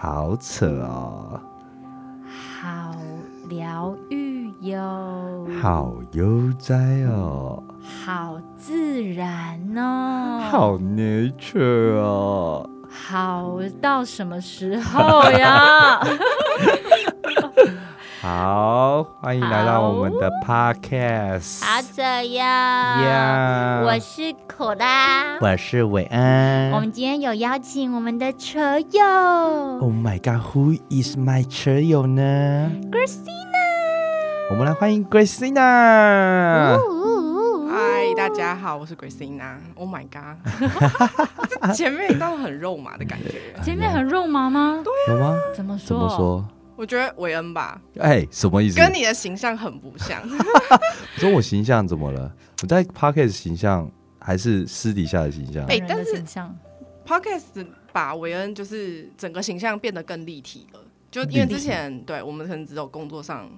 [0.00, 1.38] 好扯哦，
[2.58, 2.94] 好
[3.50, 7.62] 疗愈哟，好悠哉哦，
[8.06, 16.00] 好自然哦，好 nature 哦，好到什么时候呀？
[18.22, 21.62] 好，欢迎来到我们的 podcast。
[21.62, 22.02] 好这
[22.32, 22.42] 样
[23.02, 25.38] 呀我是口拉。
[25.40, 26.70] 我是伟安。
[26.70, 29.02] 我们今天有邀请我们的车友
[29.80, 33.30] Oh my god，Who is my 车友呢？Christina。
[34.50, 36.78] 我们来欢迎 Christina。
[37.70, 39.56] 嗨，大家好，我是 Christina。
[39.74, 40.38] Oh my god，
[41.50, 43.38] 这 前面一段很肉麻的感觉。
[43.62, 44.82] 前面很肉麻吗？
[45.08, 45.36] 有吗？
[45.54, 45.86] 怎么说？
[45.86, 46.08] 怎么？
[46.08, 46.44] 说？
[46.80, 48.78] 我觉得韦恩吧，哎，什么意思？
[48.80, 50.18] 跟你的形象很不像。
[51.14, 52.34] 你说我形象怎么了？
[52.62, 53.86] 我在 podcast 形象
[54.18, 55.62] 还是私底下的形象？
[55.66, 56.58] 哎本人的但是形象
[57.06, 63.50] Podcast 把韦恩就是整个形象变得更立体了，就因为之前对我们可能只有工作上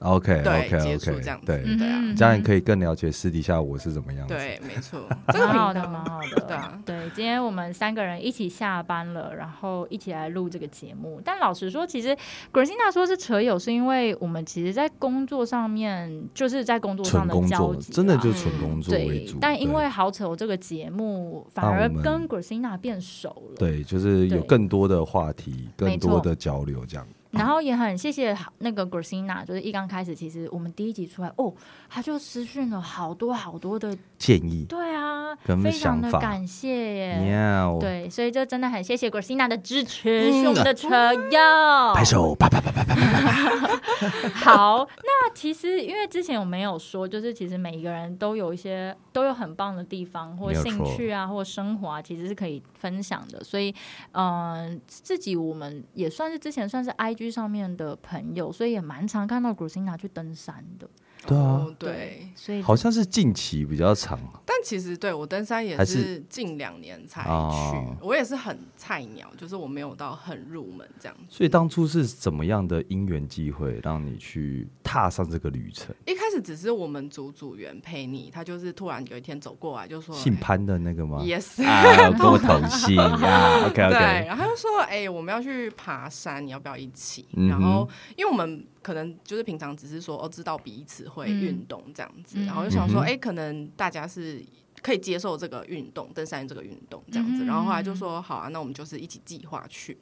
[0.00, 4.34] OK 对 OK 接触 OK，这样子对，嗯对这样你可以更了解私底下我是怎么样子。
[4.34, 5.00] 对，没错，
[5.32, 6.40] 这个蛮好的，频道蛮好的。
[6.46, 11.20] 对啊，对，今天我们三个人一起下班了，然后一起来录这个节目。
[11.24, 12.16] 但老实说，其实
[12.52, 23.56] Christina 说是扯友，是因为我们其实，在工作上面就是在工作上的纯工作，交集啦，真的就纯工作为主。，对但因对为好扯友这个节目，反让我们而跟 Christina 变熟了。
[23.58, 27.06] 对，就是有对更多的话题，更没错多的交流，这样。
[27.34, 31.52] 然后也很谢谢那个 Christina，就是一刚开始，其实我们第一集出来哦，
[31.88, 37.18] 他就私讯了好多好多的，建议，对啊，跟非常的感谢耶。
[37.22, 41.94] 喵，对，所以就真的很谢谢 Christina 的支持，我们的车友。
[41.94, 43.80] 拍手，啪啪啪啪啪啪。
[44.34, 53.42] 好，那其实因为之前我没有说，就是其实每一个人都有一些都有很棒的地方，或兴趣啊，或生活啊，其实是可以分享的。
[53.42, 53.74] 所以，
[54.12, 60.88] 嗯、自己我们也算是之前算是 IG 上面的朋友，所以也蛮常看到古辛娜去登山的。
[61.26, 62.28] 对啊哦对。
[62.34, 71.24] 所以好像是近期比较长，但其实对我登山也是是近两年才去，哦我也是很菜鸟，就是我没有到很入门这样子。
[71.28, 75.94] 所以当初是怎么样的因缘机会让你去踏上这个旅程？
[76.06, 83.66] 一开始只是我们组组员陪你，他就是突然有一天走过来就说姓潘的那个吗？，yes，啊，跟我同姓 呀。
[83.66, 83.94] OK OK
[84.26, 87.26] 然后他就说，哎、我们要去爬山，你要不要一起？
[87.34, 94.44] 嗯然后因为我们可能就是平常只是说哦，知道彼此会运动这样子，嗯然后就想说，嗯哼哎、可能大家是。
[94.82, 99.96] 可以接受这个运动，登山这个运动这样子，嗯然后后来就说好啊，那我们就是一起计划去，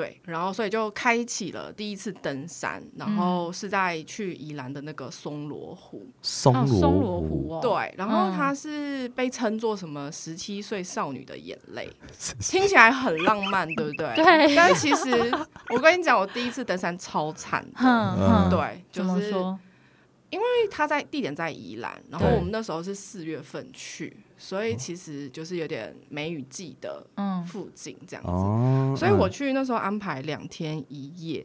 [0.00, 11.90] 对，然后所以就开启了第一次登山，然后是在去宜兰的那个松罗湖，松哦，松罗罗湖哦，对，然后嗯它是被称作什么十七岁少女的眼泪，
[12.40, 14.14] 听起来很浪漫，对不对？
[14.16, 15.10] 对但其实
[15.68, 19.58] 我跟你讲，我第一次登山超惨的，对，就是说？
[20.30, 31.44] 因为他在地点在宜兰，然后我们那时候是四月份去，所以其实就是有点梅雨季的嗯，附近这样子，哦，所以我嗯去那时候安排两天一夜，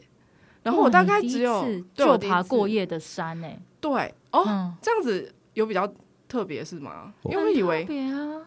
[0.63, 3.47] 然后我大概只有就爬过夜的山呢。
[3.81, 5.91] 对哦，嗯，这样子有比较
[6.27, 7.13] 特别是吗？
[7.23, 7.87] 因为我以为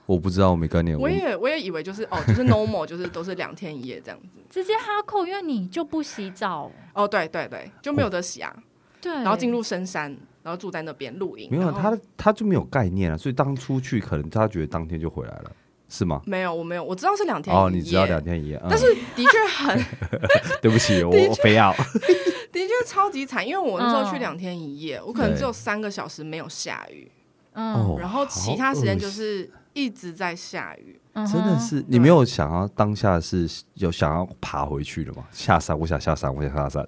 [0.07, 0.99] 我不知道，我没概念。
[0.99, 4.29] 我也我也以为就是哦，就是 normal，就是都是两天一夜这样子。
[4.51, 8.55] 直接哈扣，因为你就不洗澡，哦，对对对，就没有得洗啊，
[9.01, 10.17] 对，然后进入深山，
[10.49, 11.51] 然后住在那边露营。
[11.51, 15.53] 没有他，他就没有概念啊，所以当初去可能他觉得当天就回来了，
[15.91, 16.23] 是吗？
[16.25, 17.65] 没有，我没有，我知道是两天一夜。
[17.65, 19.85] 哦，你知道两，天一夜，嗯但是的确很
[20.63, 21.71] 对不起，我我非要。
[22.51, 27.11] 的确超级惨，因为我那时候去嗯两天一夜，我可能只有三个小时没有下雨，
[27.53, 30.99] 嗯哦然后其他时间就是一直在下雨。
[31.13, 35.25] 嗯真的是，你没有想要当下是有想要爬回去的吗？
[35.33, 36.87] 下山，我想下山，我想下山。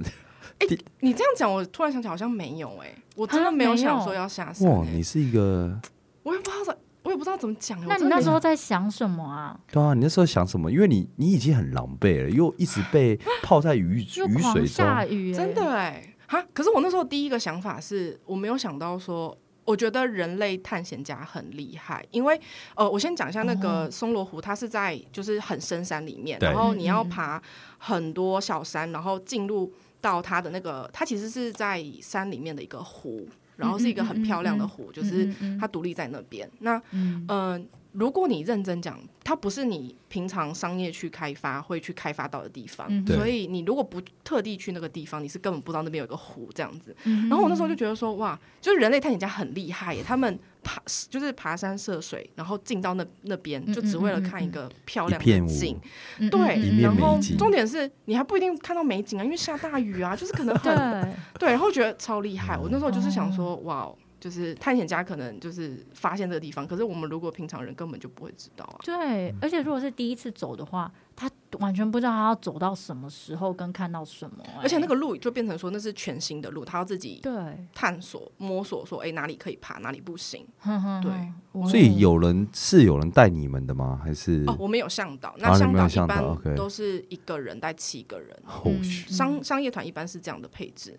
[1.01, 5.79] 你这样讲，我突然想起来好像没有哎、我真的啊没有想说要下山、哇，欸你是一个，
[6.23, 7.87] 我也不知道怎，我也不知道怎么讲、欸。
[7.89, 9.59] 那你那时候在想什么啊？
[9.71, 10.71] 对啊，你那时候想什么？
[10.71, 14.05] 因为你你已经很狼狈了，又一直被泡在雨雨
[14.53, 16.45] 水中，下雨、欸，真的哎、哈！
[16.53, 22.41] 可是我那时候第一个想法是我没有想到说，我觉得人类探险家很厉害，因为
[22.75, 27.41] 呃，我先讲一下那个松罗湖，它是在就是很深山里面，然后你要爬
[27.79, 33.27] 很多小山，然后进入到它的那个，它其实是在山里面的一个湖，
[33.57, 36.49] 然后是一个很漂亮的湖，就是它独立在那边。
[36.61, 46.95] 那嗯嗯、如果你认真讲，它不是你平常商业去开发会去开发到的地方，嗯所以你如果不特地去那个地方，你是根本不知道那边有个湖这样子。
[47.05, 55.79] 嗯然后我那时候就觉得说，哇，就是人类探险家很厉害耶，他们爬就是爬山涉水，然后进到那那边，就只为了看一个漂亮的景。
[56.19, 62.57] 嗯对然后重点是你还不一定看到美景啊，因为下大雨啊，就是可能很对，对，然后觉得超厉害。
[62.57, 63.33] 我那时候就是想哦。
[63.35, 63.91] 说，哇，
[64.21, 68.79] 就是探险家可能就是发现这个地方，可是我们如果平常人根本就不会知道啊。
[68.85, 77.33] 对，而且如果是第一次走的话，他完全不知道他要走到什么时候跟看到什么、而且那个个路就变成说那是全新的路，他要自己对，
[77.73, 80.47] 探索、摸索，说哎哪里可以爬，哪里不行。
[80.59, 81.13] 哼哼对
[81.69, 84.01] 所以有人是有人带你们的吗？
[84.03, 88.37] 还是哦，我们有向导，啊那向导导一般都是一个人带七个人？
[89.09, 90.99] 商商业团一般是这样的配置。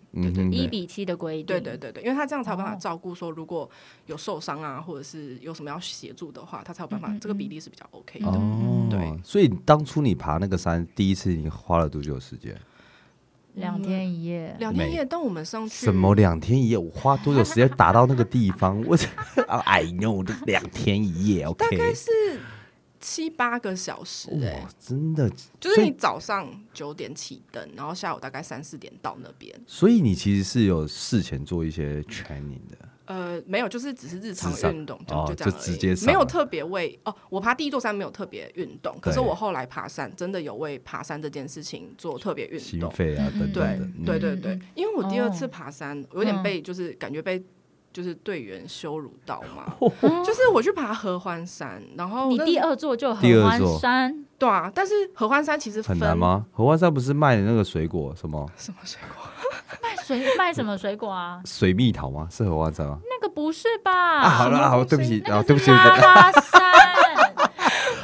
[0.52, 3.70] 一比七的规定，对对对对，因为他这样才有办法哦照顾说，如果
[4.06, 8.28] 有受伤啊，或者是有什么要协助的话，他才有办法，嗯嗯这个比例是比较 OK 的。
[8.28, 12.56] 哦，对，所以当初你爬那个山，第一次你花了多久时间？
[13.56, 16.78] 两天一夜，两天一夜，但我们上去什么两天一夜？
[16.78, 18.82] 我花多久时间达到那个地方？
[18.86, 18.96] 我
[19.48, 21.94] 啊，I know，就两天一夜 大概。
[21.94, 22.10] 是
[23.02, 25.28] 七八个小时哎、哇，真的，
[25.60, 29.54] 就是你早上九点起登，然后下午大概三四点到那边。
[29.66, 32.78] 所以你其实是有事前做一些 training 的。
[33.06, 37.14] 呃，没有，就是只是日常运动，就哦就这样而已就直接上了没有特别为哦。
[37.30, 42.60] 我爬第一座山没有特别运动，可是我后来爬山真的有为爬山这件事情做特别运动。
[42.60, 47.44] 心肺啊，嗯等等对对对对嗯，因为我第二次哦爬山，有点被就是感觉被
[47.92, 49.92] 就是队员羞辱到嘛， 哦
[50.26, 56.18] 就是我去爬合欢山，然后你第二座就合欢山，对啊，但是合欢山其实很难？
[56.18, 56.46] 吗？
[56.54, 59.28] 合欢山不是卖的那个水果什么什么水果？
[59.82, 61.42] 卖水卖什么水果啊？
[61.46, 62.28] 水蜜桃吗？
[62.32, 63.00] 是荷花山吗？
[63.10, 63.92] 那个不是吧？
[64.20, 66.62] 啊，好了，好，东西对不起，那个啊，对不起是拉拉山。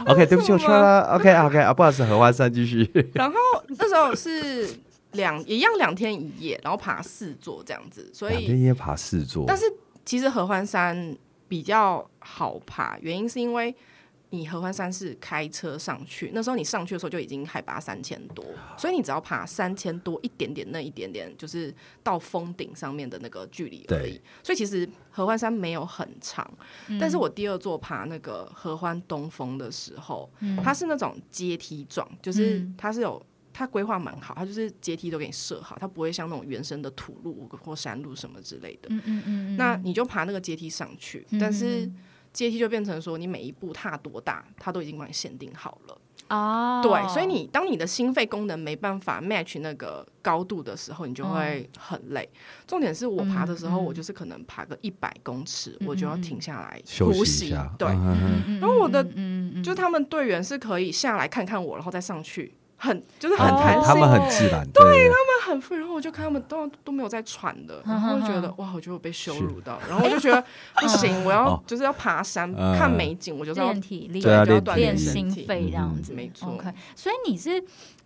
[0.08, 2.90] ，OK，对不起，我错了， OK OK 啊，不好意思，荷花山继续。
[3.14, 3.36] 然后
[3.78, 4.70] 那时候是
[5.14, 9.66] 两一样两天一夜，然后爬四座这样子，所两以天一夜爬四座，但是
[10.06, 11.16] 其实合欢山
[11.48, 13.76] 比较好爬，原因是因为
[14.30, 18.46] 你合欢山是开车上去，那时候你上去的时候就已经海拔三千多，
[18.78, 24.20] 所以你只要爬三千多一点点，那一点点就是到峰顶上面的那个距离而已。
[24.44, 26.50] 所以其实合欢山没有很长，
[26.88, 33.26] 嗯但是我第二座爬那个合欢东峰的时候，嗯它是那种阶梯状，就是嗯它是有。
[33.54, 38.88] 它规划蛮好，它就是阶梯都给你设好，它不会像那种原生的土路或山路什么之类的。
[38.90, 41.92] 嗯嗯嗯嗯，那你就爬那个阶梯上去，嗯但是
[42.38, 45.98] 阶梯就变成说，你每一步踏多大，它都已经帮你限定好了。
[46.30, 52.30] 哦，对，所以你当你的心肺功能没办法 match 那个高度的时候，你就会很累。
[52.68, 57.74] 重点是我爬的时候，我就是可能爬个一百公尺，嗯我就要停下来休呼吸息一下。。
[57.80, 59.04] 对，然后我的
[59.64, 65.16] 就他们队员是可以下来看看我，然后再上去，很就是很哦弹性，他们很自然，对，他
[65.50, 70.44] 们很 free，然后我就看他们都都没有在喘的，然后我就觉得哇，我觉得我被羞辱到，然后我就觉得
[70.76, 71.64] 不行，我要哦。
[71.66, 72.78] 就是要爬山嗯。
[72.78, 75.28] 看美景，我就是要练体力，对啊就要练心。
[75.48, 76.16] 肺这样子，嗯。
[76.16, 76.58] 没错。
[76.96, 77.64] 所以你是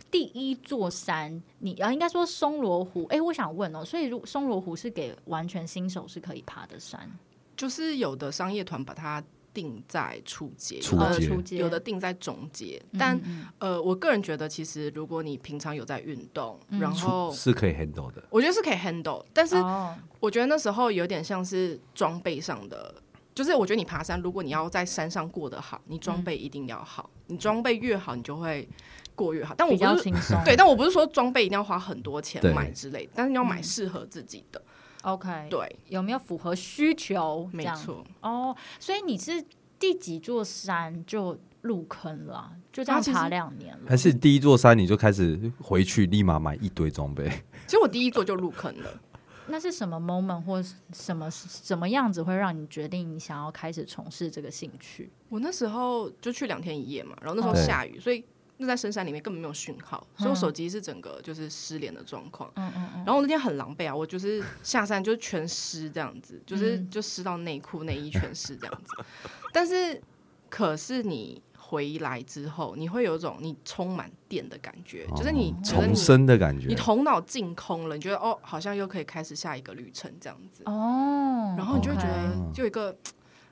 [0.10, 3.06] 第一座山，你啊应该说松罗湖。
[3.10, 7.10] 哎，我想问哦，所以如松罗湖是给完全新手是可以爬的山，
[7.58, 11.58] 就是有的商业团把它定在初阶，初有的阶。
[11.58, 16.80] 有的定在中阶，嗯但嗯呃，我个人觉得其实如果你平常有在运动，嗯。
[16.80, 18.24] 然后是可以 handle 的。
[18.30, 22.94] 我觉得是可以 handle，但是哦，我觉得那时候有点像是装备上的，
[23.34, 28.68] 就是我觉得你爬山，如果你要在山上过得好，你装备一定要好，你装备越好，你就会
[29.16, 29.54] 过越好。
[29.58, 30.10] 但我不是。
[30.46, 33.64] 对，但我不是说装备一定要花很多钱买之类，但是你要买嗯。
[33.64, 34.62] 适合自己的。
[35.02, 37.50] ，OK，对，有没有符合需求？
[37.54, 38.04] 没错。
[38.22, 39.44] 哦，所以你是
[39.80, 43.84] 第几座山就入坑了啊、就这样爬两年了。
[43.88, 47.30] 还是第一座山你就开始回去立马买一堆装备？
[47.68, 49.02] 其实我第一座就入坑了。
[49.48, 55.12] 那是什么 moment 或什么什么样子会让你决定你想要开始从事这个兴趣？
[55.30, 58.24] 我那时候就去两天一夜嘛，然后那时候下雨，所以
[58.62, 62.52] 那在深山里面根本没有讯号，所以我手机是整个就是失联的状况。
[62.56, 69.04] 嗯嗯嗯，然后我那天很狼狈啊，我就是下山就全湿这样子，就是嗯就湿到内裤内衣全湿这样子。
[69.52, 70.00] 但是
[70.48, 76.76] 可是你回来之后，你会有一种你充满电的感觉，就是你重生的感觉你。
[76.76, 80.62] 头脑净空了，你觉得哦，好像又可以开始下一个旅程这样子。
[80.66, 82.96] 哦，然后你就会觉得就有一个，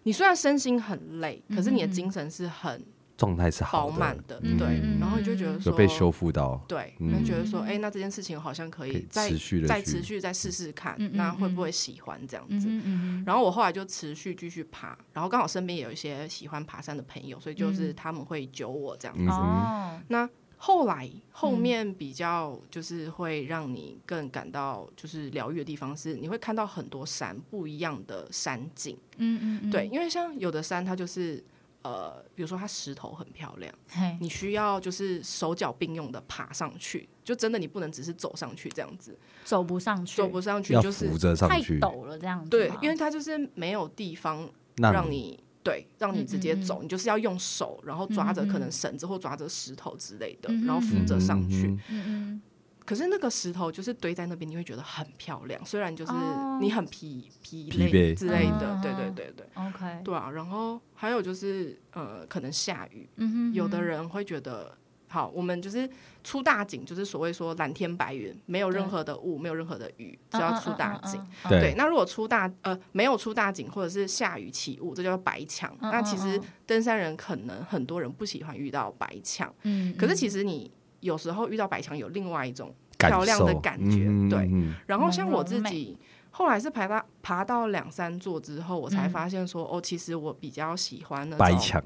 [0.04, 2.84] 你虽然身心很累，可是你的精神是很
[3.20, 4.58] 状态是好饱满的，嗯。
[4.58, 7.12] 对嗯，然后你就觉得说被修复到，对，嗯。
[7.12, 13.24] 那觉得说，哎、那这件事情好像可可以以再持续地再去持续再试试看，嗯嗯那会嗯不会喜欢这样嗯子？
[13.26, 17.96] 然后我后来就持续继续爬，然后刚好身边也有一些喜欢爬山的朋友，所以就是嗯。
[17.98, 19.24] 他们会揪我这样子。
[19.24, 28.98] 嗯，哦，那后来后嗯面比较就是会让你更感到就是疗愈的地方是，你会看到很多山不一样的山景。
[29.18, 31.44] 嗯嗯嗯，对，，因为像有的山它就是
[31.82, 33.74] 呃，比如说它石头很漂亮。
[34.20, 42.50] 你需要就是手脚并用的爬上去，就真的你不能只是走上去这样子，走不上去，走不上去就是扶着上太去，陡了，这样子吗。
[42.50, 51.68] 对，因为它就是没有地方让让你对让你直接嗯嗯走，你就是要用手，然后抓着可能绳子或抓着石头之类的嗯，然后扶嗯着上去。
[51.68, 51.80] 嗯。
[51.90, 52.42] 嗯嗯，
[52.90, 56.58] 可是那个石头就是堆在那边，你会觉得很漂亮，虽然就是哦。
[56.60, 58.58] 你很疲疲疲累之类嗯。
[58.58, 59.46] 的，对对对对。
[59.54, 64.76] OK，对啊，然后还有就是呃，可能下雨，嗯哼，有的人会觉得，
[65.08, 65.88] 好，我们就是
[66.24, 71.60] 出大景，就是所谓说蓝天白云，没有任何的雾，没有任何的雨，只要出大景。，对。
[71.62, 75.72] 对，那如果出大呃没有出大景，或者是下雨起雾，这叫白墙。
[75.82, 84.50] 嗯那其实嗯登山人可能很多人不喜欢遇到白墙，嗯，可是其实实你有时候遇到白墙有另外一种漂亮的感觉，对。
[84.86, 85.98] 然后像我自己。
[86.32, 89.10] 后来是爬到爬到两三座之后，我才嗯。
[89.10, 91.84] 发现说，哦，其实我比较喜欢那种，白墙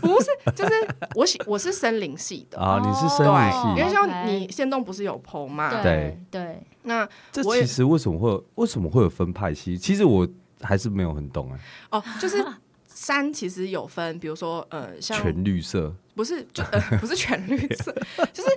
[0.00, 0.72] 不是，就是
[1.14, 5.82] 我喜 我是森林系的，啊，你是森林系，因为像你仙洞不是有 PO 吗？
[5.82, 9.76] 对对，那这我其实为什么会有为什么会有分派系？
[9.76, 10.26] 其实我
[10.62, 11.58] 还是没有很懂哎，
[11.90, 12.42] 哦，就是
[12.88, 17.94] 山其实有分，比如说呃，像全绿色，不是就呃 不是全绿色，
[18.32, 18.50] 就是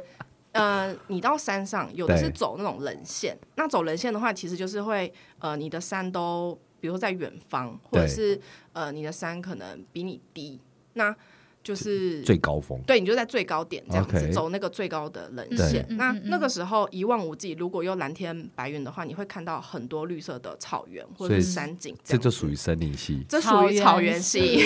[0.51, 8.39] 呃，你到山上有的是走那种人线，那走人线的话，其实就是会呃，你的山都比如说在远方，或者是
[8.73, 10.59] 呃，你的山可能比你低，
[10.93, 11.15] 那
[11.63, 15.85] 就是最高峰，对，你就在最高点这样子走那个最高的人线。
[15.97, 23.25] 那那个时候一望无际，如果有蓝天白云的话，你会看到很多绿色的草原或者是山景这就属于森林系。
[23.27, 24.59] 这属于草原系。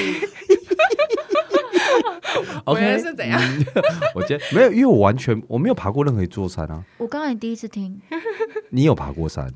[2.65, 3.39] 我 OK 是怎样？
[3.41, 3.65] 嗯
[4.15, 6.83] 我觉得没有，因为我完全我没有爬过任何一座山啊。
[6.97, 7.99] 我刚才第一次听，
[8.69, 9.51] 你有爬过山？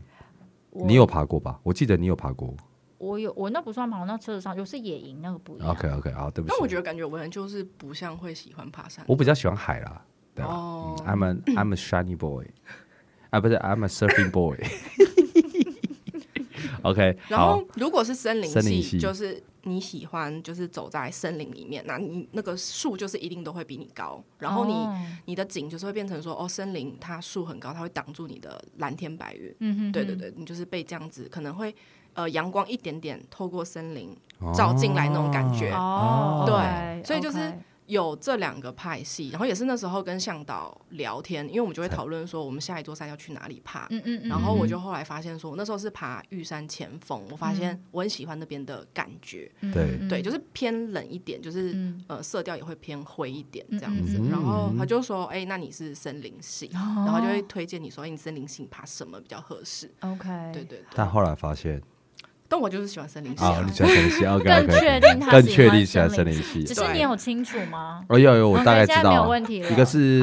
[0.71, 1.59] 你有爬过吧？
[1.63, 2.53] 我记得你有爬过。
[2.97, 5.69] 我有我那不算爬，我那车子上有是野营，那个不一样。
[5.69, 6.55] OK OK，好，对不起。
[6.55, 9.03] 但我觉得感觉我人就是不像会喜欢爬山。
[9.07, 10.01] 我比较喜欢海啦，
[10.33, 12.45] 对吧、哦嗯、？I'm a I'm a shiny boy，
[13.29, 14.57] 啊不是 I'm a surfing boy。
[16.83, 24.93] OK，然后，如果是森林系，森林系就是你喜欢，就是走在森林里面，那你那个树就是一定都会比你高，然后你、哦
[25.25, 29.55] 你的景就是会变成说，哦，森林它树很高，它会挡住你的蓝天白云。
[29.59, 31.73] 嗯哼，对对，对，你就是被这样子，可能会
[32.13, 34.13] 呃阳光一点点透过森林
[34.53, 35.71] 照进来那种感觉。
[35.71, 37.53] 哦，对所以就是
[37.87, 43.87] 有这两个派系，然后也是那时候跟向导聊天，因为我们就会讨论说我们下一座山要去哪里爬。
[43.89, 49.97] 嗯嗯嗯，然后我就后来发现说，我那时候是爬玉山前锋，我发现我很喜欢那边的感觉，对。
[49.99, 52.03] 嗯对，就是偏冷一点，就是、嗯。
[52.07, 54.19] 呃色调也会偏灰一点这样子。
[54.29, 57.03] 然后他就说，哎、那你是森林系，哦。
[57.05, 60.85] 然后就会推荐你说，哎、你森林系爬什么比较合适？OK，对对对。
[60.95, 61.81] 但后来发现
[62.53, 63.73] 但我就是喜欢森林系、啊，啊你。
[63.73, 66.75] 喜欢森林系，OK 更确定他更确定喜欢森林系只。
[66.75, 68.05] 是你有清楚吗？
[68.09, 69.27] 哦，有有，我大概知道。
[69.27, 69.57] 问题。
[69.57, 70.21] 一个是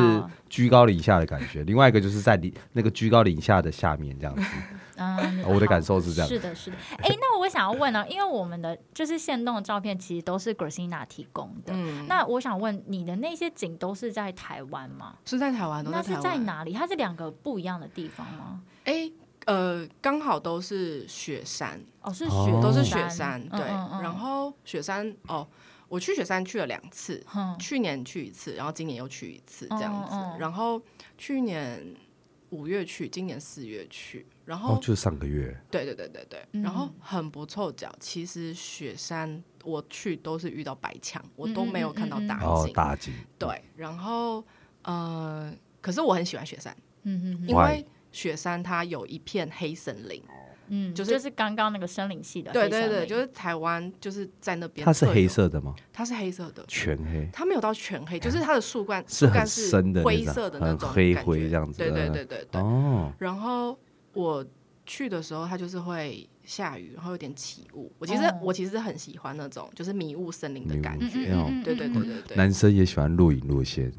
[0.49, 4.42] 居高临下的感觉，另外一个就是在你那个居高临下的下面这样子。
[5.02, 6.28] 嗯，我的感受受是这样。
[6.28, 6.76] 是的，是的。
[6.99, 11.72] 哎，那我想要问呢，因为我们的就是现动的照片其实都是 Gracina 提供的。
[11.75, 15.14] 嗯，那我想问，你的那些景都是在台湾吗？
[15.25, 16.38] 是在台湾，都那是在台湾。
[16.38, 16.72] 在哪里？
[16.75, 18.60] 它是两个不一样的地方吗？
[18.84, 19.10] 哎、
[19.47, 23.61] 呃，刚好都是雪山，哦，是哦雪，都是雪山，对。
[23.61, 25.47] 嗯嗯然后雪山，哦，
[25.88, 30.14] 我去雪山去了两次，嗯去年去一次，然后今年又去一次，这样子。
[30.14, 30.80] 嗯嗯嗯然后
[31.16, 31.94] 去年
[32.50, 35.56] 五月去，今年四月去，然后、哦，就上个月。
[35.70, 43.14] 对对对对对，嗯然后很不凑巧，其实雪山我去都是遇到白墙，我都没有看到大哦景。，大景。
[43.38, 44.44] 对，然后
[44.82, 47.56] 呃，可是我很喜欢雪山，嗯嗯因？
[47.56, 50.23] 为雪山它有一片黑森林。
[50.73, 55.75] 嗯，就就是是刚刚那个森林系的对对对，就是台湾就是在那边，它是黑，色的吗？
[55.93, 62.61] 它是黑色的，全黑，它没有到全黑，就是它的树冠是很树干是深的灰色的那种黑灰这样子对对嗯对对对。
[62.61, 63.76] 哦，然后
[64.12, 64.47] 我
[64.87, 67.93] 去的时候，它就是会下雨，然后有点起雾。
[67.99, 71.07] 我其实、哦我其实很喜欢那种就是迷雾森林的感觉。
[71.64, 72.37] 对对对对对。
[72.37, 73.93] 男生也喜欢录影路线。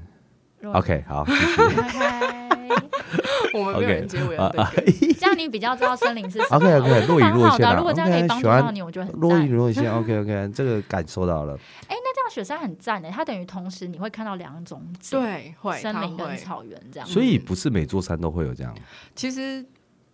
[0.63, 1.25] OK，好，
[3.53, 4.81] 我们没有 OK 人接我要啊的歌。
[5.19, 6.57] 这样你比较知道森林是什么。
[6.57, 9.41] OK，OK，若隐若现啊蛮好的如果这样可以 OK，帮助到你，我觉得很录赞。
[9.45, 11.53] 影路线，OK OK，这个感受到了。
[11.87, 16.31] 哎那这样雪山很赞的，它等于同时你会看到两种景，对，会它森林跟。
[16.37, 17.07] 草原这样。
[17.07, 18.75] 所以不是每座山都会有这样。
[19.15, 19.63] 其实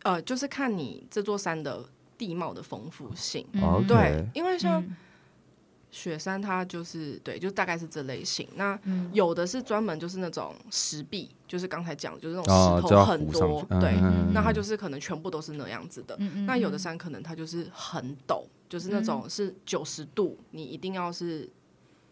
[0.03, 1.79] 呃，就是看你这座山的
[2.17, 3.45] 地貌的丰富性。
[3.53, 4.95] 嗯 OK 对，因为像嗯
[5.89, 8.47] 雪山，它就是对，就大概是这类型。
[8.55, 16.17] 那嗯有的是专门就是那种石壁，就是刚才讲的，就是那种石头很多，对，嗯那它就是可能全部都是那样子的。
[16.45, 21.49] 那有的山可能它就是很陡，就是那种是九十度，你一定要是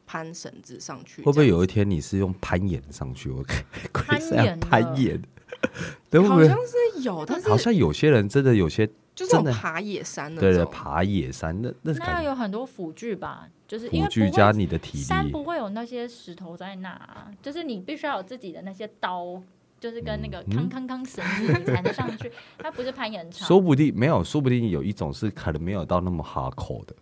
[0.07, 1.21] 攀绳子上去。
[1.23, 3.29] 会不会有一天你是用攀岩上去？
[3.29, 5.21] 我看 攀岩攀岩，
[6.09, 6.57] 对不对好像？
[6.65, 10.65] 是有，但是好像有些人真的有些就是爬野山的对对。
[10.65, 19.41] 爬野山，那那是那感觉有很多辅具吧，就是因辅为加你的体力，山不会有那些石头在那啊，就是你必须要有自己的那些刀，
[19.79, 22.29] 就是跟那个嗯康康康绳子，你才能上去。
[22.59, 26.93] 它不是攀岩场说不定没有，说不定有一种是可能没有到那么 hardcore 的。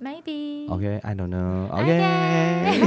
[0.00, 0.70] ，maybe。
[0.70, 1.66] OK，I don't know。
[1.70, 2.80] OK OK，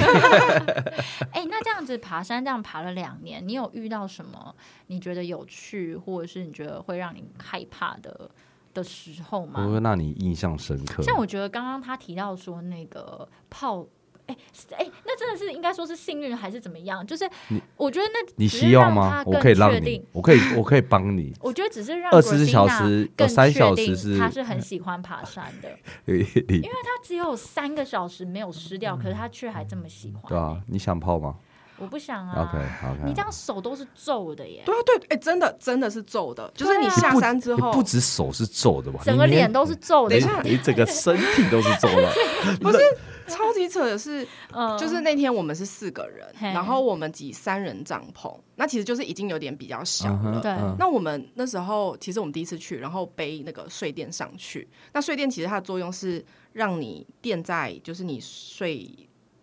[1.34, 4.56] 哎、那这样子爬山，这样爬了两年，你有遇到什么
[4.88, 8.32] 你觉得有趣，或者是你觉得会让你害怕的
[8.74, 9.68] 的时候吗？
[9.68, 11.04] 会让你印象深刻。
[11.04, 13.86] 像我觉得刚刚他提到说那个泡，
[14.28, 14.38] 哎、
[14.78, 17.06] 哎、那真的是应该说是幸运还是怎么样？
[17.06, 17.30] 就是
[17.76, 21.34] 我觉得那你希望吗我可以让你我可以，我可以帮你。
[21.42, 25.70] 我觉得只是让24 Christina 小时更呃三小时是他是很喜欢爬山的，
[26.06, 31.36] 因为他只有三个小时没有失掉，可是他却还这么喜欢、对啊，你想泡吗
[31.82, 32.48] 我不想啊。
[32.48, 32.58] ？OK
[32.92, 33.02] OK。
[33.06, 39.02] 你这样手都是皱的耶，对啊，对，哎、真的真的是皱的，就是你下山之后，你不止手是皱的吧？
[39.04, 40.22] 整个脸都是皱的等一。
[40.22, 42.14] 下你整个身体都是皱的。
[42.62, 42.78] 不是
[43.28, 50.40] 超级扯的是， 嗯就是那天我们是四个人，然后我们挤三人帐篷，那其实就是已经有点比较小了。
[50.42, 54.68] 对嗯那我们那时候其实我们第一次去，然后背那个睡垫上去。
[54.94, 56.24] 那睡垫其实它的作用是
[56.54, 58.88] 让你垫在，就是你睡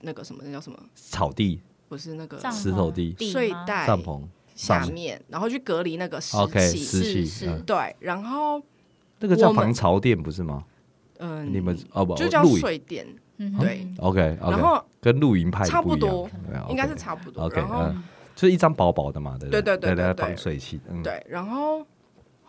[0.00, 0.78] 那个什么，那叫什么？
[0.94, 4.22] 草地、不是那个帐篷石头地睡袋帐篷
[4.54, 6.78] 上下面，然后去隔离那个湿 OK 气。
[6.78, 8.60] 湿气对，然后
[9.20, 10.64] 那个叫防潮垫不是吗？
[11.18, 12.58] 嗯，你们哦不就叫露营。
[12.58, 13.06] 睡垫，
[13.38, 13.86] 嗯对。
[13.98, 17.44] OK 然后跟露营派差不多对应该是差不多。
[17.44, 18.02] OK，然后嗯，
[18.36, 19.62] 就是一张薄薄的嘛，对不对？
[19.62, 20.26] 对对对对对。
[20.26, 21.84] 防水器，嗯，对，然后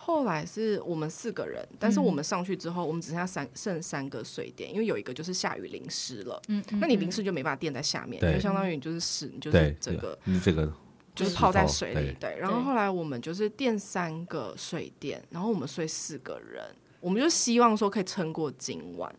[0.09, 10.73] 后来是我们四个人，但是我们上去之后，我们只剩下三剩三个水垫，因为有一个就是下雨淋湿了，嗯，嗯那你淋湿就没办法垫在下面，对因为相当于你就是湿，你就是，这个你这个
[11.13, 12.17] 就是泡在水里。
[12.19, 16.63] 对，然后后来我们就是垫三个水垫，然后我们睡四个人。
[16.99, 19.13] 我们就希望说可以撑过今晚，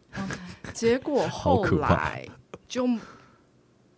[0.74, 2.28] 结果后来
[2.68, 2.84] 就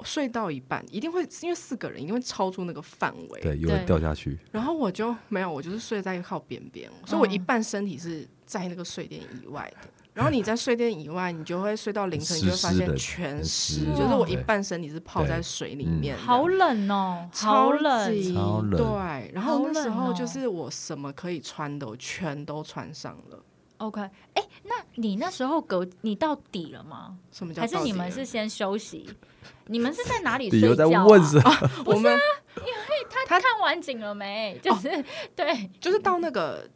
[0.04, 9.88] 睡到一半，一定会因为四个人一定会超出那个范围，对，有人掉下去，然后我就没有，我就是睡在靠边边，所以我一嗯半身体是在那个睡垫以外的。
[10.14, 18.70] 然后你在睡垫以外，你就会睡到凌晨，你就会发现全湿，就是我一半身体是泡在水里面的，好冷哦，好超冷，超冷。
[18.76, 23.42] 对，然后那时候就是我什么可以穿的，我全都穿上了。
[23.82, 24.00] OK，
[24.34, 27.16] 哎、那你那时候隔你到底了吗？
[27.32, 29.08] 什么叫还是你们是先休息？
[29.66, 31.06] 你们是在哪里你又在睡觉、啊？
[31.06, 31.50] 问什么？
[31.86, 32.16] 我们
[33.26, 34.58] 他看完景了没？
[34.62, 36.68] 就是、 对就是到那个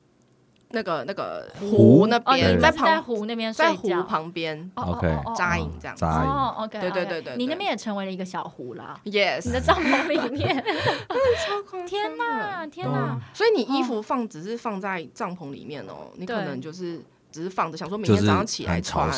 [0.71, 1.71] 那个那个湖？
[1.71, 3.89] 湖那边，在湖那边睡在湖。
[4.03, 4.71] 旁边。
[4.75, 6.01] 哦 OK 扎营这样子。
[6.01, 6.31] 扎营。
[6.31, 8.99] 哦，OK，对对对对对你那边也成为了一个小湖啦。
[9.05, 10.65] Yes，你的帐篷里面，
[11.87, 12.17] 天的。
[12.17, 13.19] 哪，天哪！
[13.33, 17.01] 所以你衣服放只是放在帐篷里面哦，你可能就是
[17.31, 19.09] 只是放着，想说明天早上起来穿，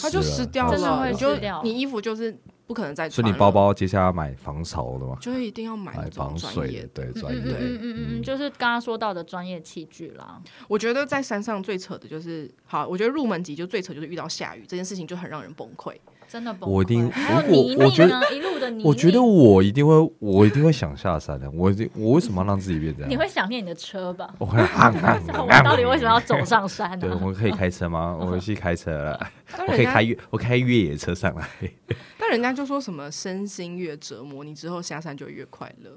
[0.00, 1.62] 它就湿掉了，就湿掉。
[1.62, 2.36] 你衣服就是
[2.68, 3.28] 不可能再所穿所。
[3.28, 7.52] 以你包包接下来要买防潮的吗，就是一定要买那买种防水专业的，对，专业嗯的。
[7.58, 10.40] 嗯嗯嗯嗯，就是刚刚说到的专业器具啦。
[10.68, 15.96] 我觉得在山上最扯的就是，好，我觉得入门级就最扯就是遇到下雨这件事情就很让人崩溃。
[16.28, 16.72] 真的崩溃。
[16.72, 18.86] 我一定还有如果泥我觉得泞呢，一路的泥泞。
[18.86, 21.50] 我觉得我一定会，我一定会想下山的。
[21.50, 23.10] 我一定，我为什么要让自己变这样？
[23.10, 24.32] 你会想念你的车吧？
[24.38, 24.66] 我会啊
[25.02, 27.20] 啊我到底为什么要走上山对，呢？
[27.24, 28.14] 我可以开车吗？
[28.20, 29.30] 我去开车了，
[29.66, 31.48] 我可以开越，我开越野车上来。
[32.18, 35.90] 但人家就说什么身心越折磨，你之后下山就越快乐。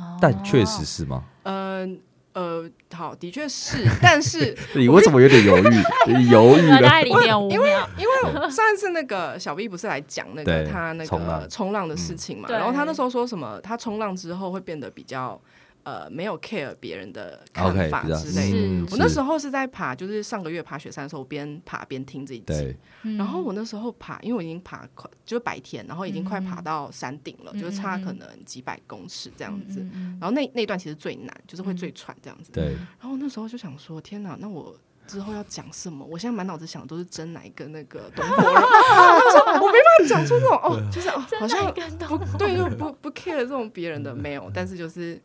[0.00, 1.22] 哦但确实是吗？
[1.42, 2.00] 嗯
[2.34, 5.64] 呃，好，的确是， 但是 你为什么有点犹豫？
[6.30, 6.88] 犹豫大了。
[6.88, 7.58] 概零点五秒。
[7.98, 15.40] 因为上一次那个小 B 不是来讲那个他那个冲浪的事情嘛，嗯然后他那时候说什么，他冲浪之后会变得比较
[15.84, 18.58] 呃没有 care 别人的看法之类的。
[18.58, 22.76] 嗯，我那时候是在爬，就是上个月爬雪山的时候，我边爬边听这一集。
[23.16, 29.80] 然后我那时候爬，因为我已经爬快，就是白天，然后已经快爬嗯到山顶了，嗯就是差可能几百公尺这样子。
[30.20, 32.52] 然后那那段其实最难，就是会最喘这样子。
[32.52, 34.72] 对，然后那时候就想说，天哪，那我
[35.04, 41.66] 之后要讲什么，我现在满脑子想的都是真奶跟那个东坡肉， 他说我没办法讲出这种哦，就是哦， 好像
[42.06, 45.20] 不对，又不不 care 这种别人的没有，但是就是。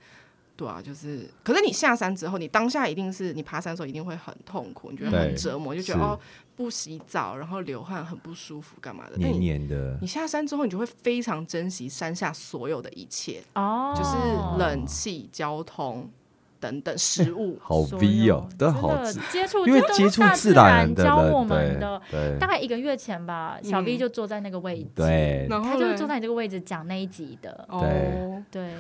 [0.58, 6.20] 对啊，就是，可是你下山之后，你当下一定是你爬山的时候一定会很痛苦，你觉得很折磨，就觉得哦
[6.56, 9.12] 不洗澡，然后流汗很不舒服，干嘛的？
[9.22, 14.18] 但黏你黏的你，下山之后，你就会非常珍惜山下所有的一切，哦，就是
[14.58, 16.10] 冷气、交通
[16.60, 17.60] 等等 食物。
[17.62, 22.02] 好所 V 哦，都好真的，接触，因为都是接触大自然的，教我们的。
[22.10, 28.74] 对大概一个月前吧，小 V 嗯就坐在那个位置，对，然后他就是坐在你这个位置讲那一集的，哦，对，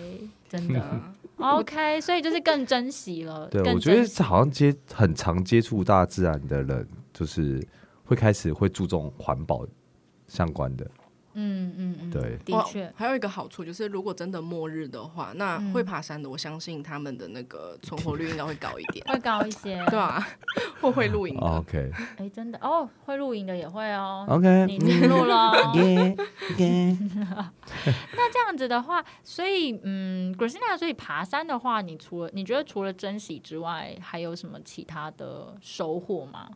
[0.49, 0.81] 真的
[1.37, 7.65] OK，所以就是更珍惜了， 对，我觉得好像接很常接触大自然的人，就是
[8.03, 9.65] 会开始会注重环保
[10.27, 10.89] 相关的。
[11.39, 12.21] 嗯嗯嗯，对。
[12.55, 20.25] 哦的确，还有一个好处就是，如果真的末日的话，那嗯会爬山的，我相信他们的那个存活率应该会高一点， 会高一些，对啊，
[20.81, 21.45] 或会露营的。
[21.45, 22.57] OK 哎，真的。
[22.61, 25.53] 哦，会露营的也会哦，OK，你进入了。
[25.75, 26.15] 耶
[26.57, 26.97] 耶，
[28.15, 36.49] 那这样子的话，所以嗯，Christina，所以爬山的话，你除了你觉得除了珍惜之外，还有什么其他的收获吗？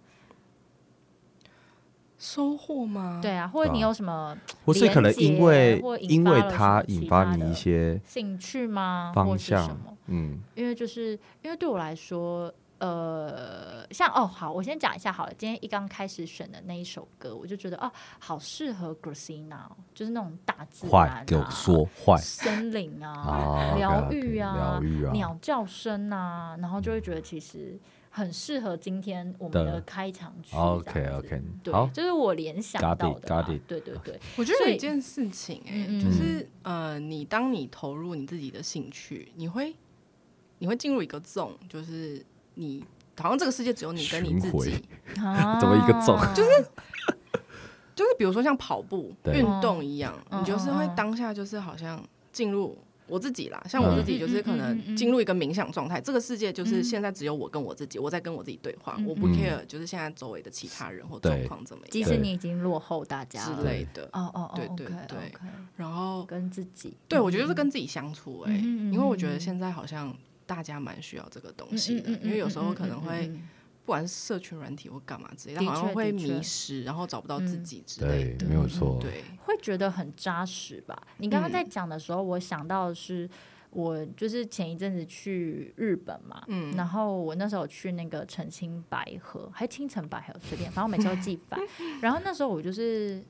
[2.22, 3.20] 收获吗？
[3.20, 9.12] 对啊，或者你有什么或是可能因为或引因为它引发你一些兴趣吗？
[9.16, 15.34] 方或是什向么？，嗯，因为就是因为对我来说，呃，像哦，好，我先讲一下好了。
[15.36, 27.80] 今天一刚开始选的那一首歌，我就觉得哦，好适合 Christina，哦就是那种大自然、啊，给我说坏森林啊啊，疗愈啊，疗愈啊鸟叫声啊，然后就会觉得其实
[28.14, 30.54] 很适合今天我们的的开场曲。
[30.54, 33.42] OK OK，对好，，就是我联想到 it，的啦。
[33.42, 39.74] got it 对对对，我觉得有一件事情、哎、就是呃，你当你投入你自己的兴趣，你会
[40.60, 42.22] 你会进入一个 zone，就是
[42.56, 42.84] 你
[43.18, 44.84] 好像这个世界只有你跟你自己，
[45.22, 45.58] 啊。
[45.62, 46.36] 怎么一个 zone？
[46.36, 46.50] 就是
[47.96, 52.78] 就是比如说像跑步运动一样，嗯你就是会当下就是好像进入。
[53.12, 56.84] 我自己啦，像我自己就是可能进入一个冥想状态，这个世界就是嗯。
[56.84, 59.34] 现在只有我跟我自己，我在跟我自己对话，嗯我不嗯。
[59.34, 64.06] care 就是现在周围的其他人或状况怎么样即使你已经落后大家之，类的。
[64.14, 65.18] 哦哦哦，对对对
[65.76, 73.42] 然后跟自己，对，我觉得是嗯跟自己相处哎、因为我觉得现在好像大家蛮需要这个东嗯西的，因为有时候可能会嗯嗯。
[73.42, 73.42] 不
[73.92, 78.48] 管是社群软体或干嘛之类，的但好像会迷失，然后找不到自嗯己之类对，的。
[78.48, 80.98] 没有错，对，会觉得很扎实吧？
[81.18, 83.30] 你刚刚在嗯讲的时候，我想到的是，
[83.72, 91.60] 我就是前一阵子去日本嘛，嗯然后我那时候去那个澄清白河，还青城白河随便，反正我每次都记 反。
[92.02, 93.22] 然后那时候我就是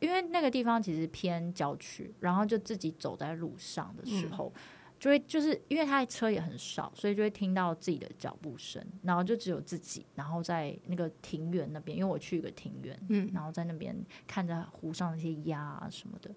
[0.00, 4.52] 因为那个地方其实偏郊区，然后就自己走在路上的时候。
[4.98, 13.30] 就会就是因为他的车也很少，所以就会听到自己的脚步声，然后就只有自己，然后在那个庭园那边，因为我去一个庭园，嗯。
[13.34, 13.94] 然后在那边
[14.26, 16.30] 看着湖上那些鸭啊什么的，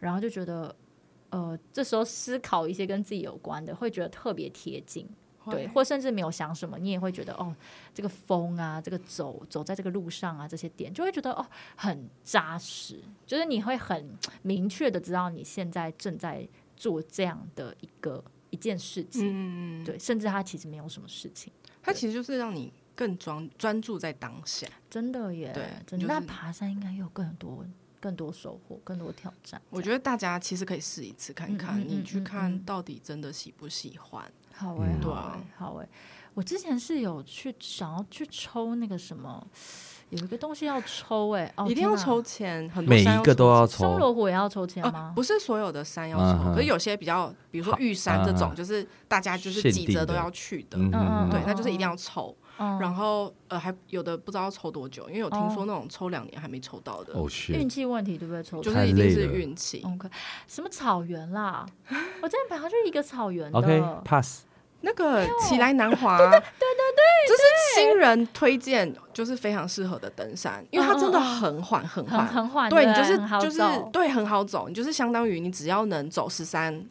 [0.00, 0.74] 然后就觉得，
[1.30, 5.08] 呃，这时候思考一些跟自己有关的，会觉得特别贴近，
[5.48, 7.54] 对，或甚至没有想什么，你也会觉得哦，
[7.94, 11.46] 这个风啊，这个走走在这个路上啊，这些点就会觉得哦
[11.76, 16.46] 很扎实，就是你会很明确的知道你现在正在
[16.80, 21.52] 做这样的一个一件事情，嗯，对，甚至它其实没有什么事情。
[21.82, 24.66] 它其实就是让你更专专注在当下。
[24.88, 26.06] 真的耶，对真的。
[26.06, 27.66] 就是那爬山应该有更多、
[28.00, 29.60] 更多收获、更多挑战。
[29.68, 34.24] 我觉得大家其实可以试一次看看，嗯嗯嗯你去看到底真的喜不喜欢。
[34.54, 35.88] 好哎、对啊哎、好哎、
[36.32, 39.46] 我之前是有去想要去抽那个什么，
[40.10, 49.86] 有一个东西要抽哎、哦，一定要抽签，很多每山一个都要抽松抽，罗湖也要抽签哦吗？，不是所有的山要抽，嗯可是有些比较，比如说玉山这种，嗯就是大家就是限定的。
[49.86, 52.36] 几折都要去的，嗯嗯对，那就是一定要抽。
[52.62, 58.42] 嗯，然后呃，还有的不知道抽多久，因为有听说哦那种抽两年还没抽到的，哦运是，气问题对不对？
[58.42, 59.82] 抽就是一定是运气。
[59.86, 60.06] OK，
[60.46, 61.64] 什么草原啦？
[62.20, 63.58] 我之前本来就是一个草原的。
[63.58, 64.42] OK pass，
[64.82, 66.79] 那个奇来南华， 对对对，这是
[67.74, 76.84] 新人推荐，就是非常适合的登山，因为它真的很缓很很缓，很缓，对你就是就是对很好走，你就是相当于你只要能走十三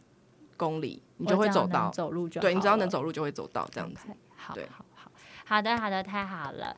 [0.56, 4.08] 公里，你就会走到，走路就对你只要能走路就会走到这样子。
[4.54, 5.10] 对好，好，
[5.44, 6.74] 好的，好的，太好了。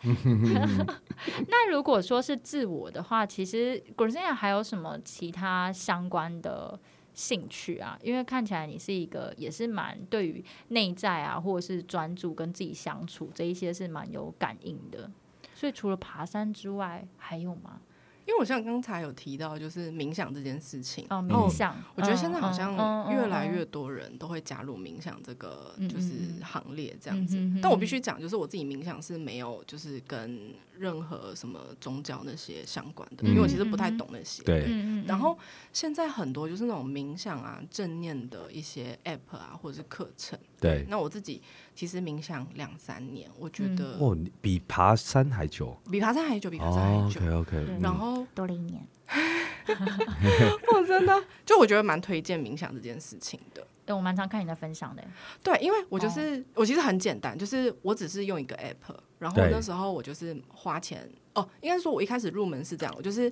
[1.48, 6.78] 那如果说是自我的话，其实 g r z i n a 还有什么其他相关的
[7.14, 7.98] 兴趣啊？
[8.02, 15.10] 因为看起来你是一个也是蛮对于内在啊，或者是专注跟自己相处这一些是蛮有感应的。
[15.54, 17.80] 所以除了爬山之外，还有吗？
[18.24, 21.04] 因为我像刚才有提到，就是冥想这件事情。
[21.10, 27.36] 哦，嗯冥想，我觉得现在好嗯像越来嗯越多人都会加入冥想这个嗯就是行列这样子。
[27.60, 34.42] 但我必须讲，就是我自己冥想是没有就是跟任何什么宗教那些相关的，嗯因为我其实不太懂那些。
[34.42, 34.66] 对
[35.06, 35.38] 然后
[35.72, 40.36] 现在很多就是那种冥想啊、正念的一些 app 啊，或者是课程。
[40.60, 41.40] 对，那我自己
[41.74, 47.20] 其实冥想两三年，我觉嗯得哦，比爬山还久比爬山还久，比爬山哦还久。
[47.20, 48.84] ，OK OK，对然后多了一年。
[50.72, 53.64] 我真的就我觉得蛮推荐冥想这件事情的。
[53.92, 55.04] 对，我蛮常看你的分享的。
[55.42, 63.30] 对，因为我哦就是、我其实很简单，就是我只是用一个 app，然后那时候我就是花钱哦，应该说我一开始入门是这样，我就是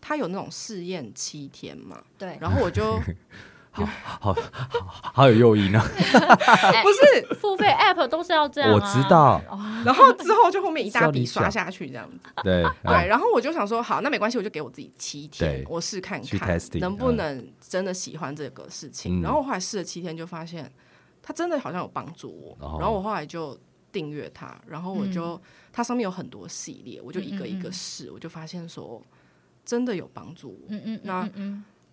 [0.00, 3.00] 它有那种试验七天嘛，对，然后我就
[3.84, 4.34] 好
[5.12, 5.80] 好有诱因呢！
[5.84, 8.74] 不是， 付费 app 都是要这样、啊。
[8.74, 9.40] 我知道，
[9.84, 19.20] 然后之后就后面一大笔刷下去这样子，对对，然后我就想说，好，那没关系，我就给我自己七天，我试看看能不嗯能真的喜欢这个事情。
[19.20, 20.70] 嗯然后我后来试了七天，就发现
[21.22, 22.56] 它真的好像有帮助我。
[22.66, 23.58] 哦然后我后来就
[23.92, 25.40] 订阅它，然后我就、
[25.72, 29.02] 它上面有很多系列，我就一个一嗯嗯嗯个试，我就发现说
[29.64, 30.66] 真的有帮助我。
[30.68, 31.28] 嗯嗯，那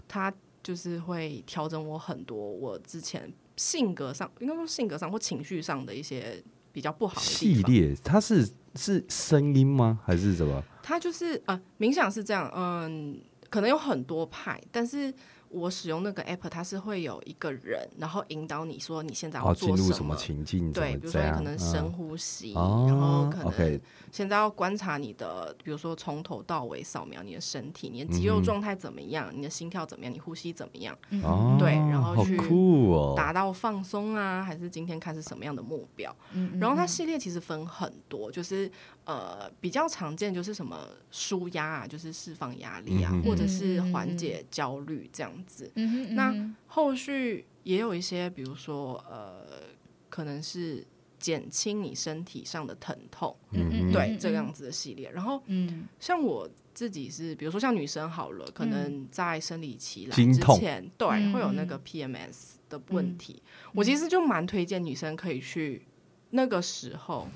[0.08, 0.32] 它
[0.64, 7.22] 就是会调整我很多我之前性格上，应该说性格上或情绪上的一些比较不好的。
[7.22, 10.00] 系列它是是声音吗？
[10.06, 10.64] 还是什么？
[10.82, 15.14] 它就是呃，冥想是这样，嗯，可能有很多派，但是
[15.54, 20.72] 我使用那个 app，它是会有一个人，然后引导你说你现在要做什入什么情境？
[20.74, 21.32] 对，比如说你？
[21.32, 30.98] 可能深嗯呼吸，哦然后可能现在要观察你的，比如说从头到尾扫描你的身体，你的肌肉状态怎么样，你的心跳怎么样，你呼吸怎么样，
[31.60, 32.38] 对然后好去
[33.16, 36.16] 达到放松啊，还是今天开始什么样的目标？
[36.60, 38.72] 然后它系列其实分很多，就是
[39.06, 45.72] 呃比较常见就是什么舒压啊，就是释放压力啊，嗯或者是缓解焦虑这样子。
[45.76, 49.46] 嗯哼嗯那后续也有一些，比如说呃，
[50.10, 50.86] 可能是
[51.20, 55.10] 减轻你身体上的疼痛，嗯对这个样子的系列。
[55.12, 63.42] 然后嗯像我自己是，比如说像女生好了，可能在生理期来之前，对嗯会有那个 PMS 的问题。
[63.74, 65.86] 我其实就蛮推荐女生可以去
[66.32, 67.28] 那个时候。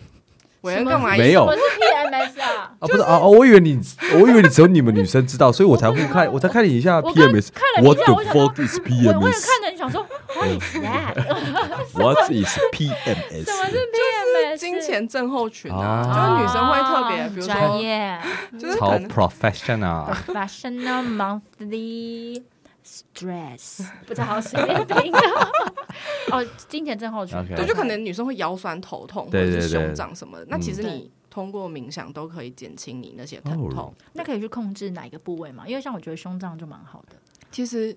[0.62, 1.16] 我要干嘛？
[1.18, 3.80] 没有我是 PMS 啊，啊，不是啊，哦我以为你，
[4.14, 7.50] 我以为你只有你们女生知道，所以我才会看，我才看你一下 PMS。
[7.54, 9.46] 看了你一 What 下 the 我想说 fuck is 我我也 PMS?
[9.46, 13.46] 看着你想说，What is that？What is 什么 PMS?
[13.46, 14.58] 是 PMS？
[14.58, 18.20] 金钱症候群啊，啊就是女生会特别，哦比如专说，业
[18.54, 20.14] 超就是可能 professional。
[20.26, 22.42] professional monthly
[22.88, 25.12] stress， 不太好写拼。
[26.32, 30.46] 哦，金钱症候群对，就可能女生会腰酸头痛或者是对对对胸胀什么的。
[30.50, 33.94] 那其实嗯你通过冥想都可以减轻你那些疼痛哦。
[34.14, 35.64] 那可以去控制哪一个部位吗？
[35.68, 37.16] 因为像我觉得胸胀就蛮好的，
[37.52, 37.96] 其实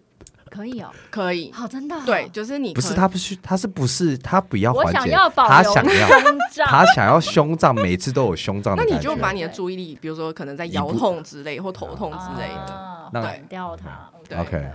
[0.48, 0.90] 可以哦。
[1.10, 8.84] 可以，好，真的哦对，，就是你不是他不是他是不是他不要我想缓解，要保留他想要 胸胀，他想要胸胀，每次都有胸胀那。
[8.84, 14.10] 你就把你的注意力，比如说可能在腰痛之类或头痛之类的，啊那换掉它。
[14.30, 14.72] 对 OK 了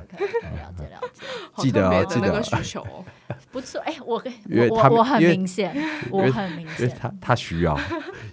[0.78, 2.82] 解了解，好记得特哦记得需求。
[2.82, 3.06] 哦。
[3.52, 3.80] 不错。
[3.82, 5.74] 哎，我跟因为他们我我我很明显，
[6.12, 7.78] 我为很明显，他他需要，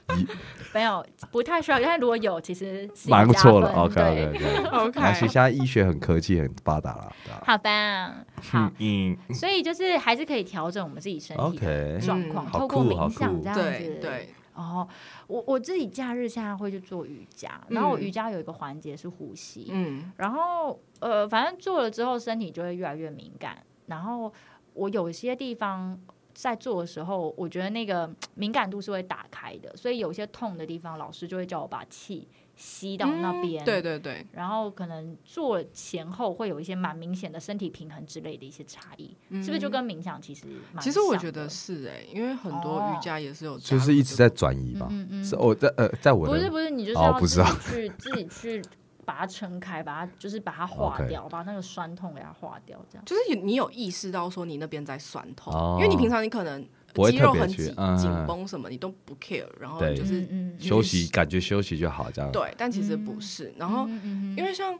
[0.74, 3.68] 没有不太需要，因为如果有，其实是蛮不加错的。
[3.68, 3.94] 分 OK
[4.38, 4.64] 对。
[4.66, 7.12] OK 而且现在医学很科技很发达了，
[7.44, 11.58] 好吧，好，嗯所以就是还是可以调整我们自己身体
[12.04, 12.52] 状况，嗯。
[12.52, 13.42] 透过好酷好冥想酷。
[13.42, 13.98] 这样子。
[14.00, 14.88] 对对，哦，
[15.26, 24.32] 我我自己假日现在会去做瑜伽，然后我嗯瑜伽有一个环节是呼吸，嗯然后呃，反正做了之后身体就会越来越敏感，然后
[24.74, 26.00] 我有些地方。
[26.34, 33.62] 在做的时候，我觉得那个敏感度是会打开的，所以有些痛的地方，老师就会叫我把气吸到那边。
[33.62, 44.88] 嗯对对对，然后可能做前后会有一些蛮明显的身体平衡之类的一些差异，是不是就跟冥想其实蛮其实我觉得是哎，因为很多哦瑜伽也是有就是一直在转移嘛。
[44.90, 47.58] 嗯嗯是我在呃，在我不是不是，你就是哦要自己不知道。
[47.60, 48.62] 去自己去
[49.04, 53.04] 把它撑开，把它就是把它化掉，把那个酸痛给它化掉，这样。
[53.04, 55.76] 就是你有意识到说你那边在酸痛，哦。
[55.80, 57.96] 因为你平常你可能不会肌肉特别很紧去嗯。
[57.96, 60.28] 紧绷什么，你都不 care，然后就是
[60.58, 62.30] 休息，感觉休息就好，这样。
[62.30, 63.52] 对，但其实不是。
[63.56, 63.88] 然后
[64.36, 64.78] 因为像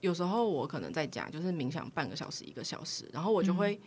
[0.00, 3.80] 有时候我可能在家就是冥想半个小时一个小时，然后我就会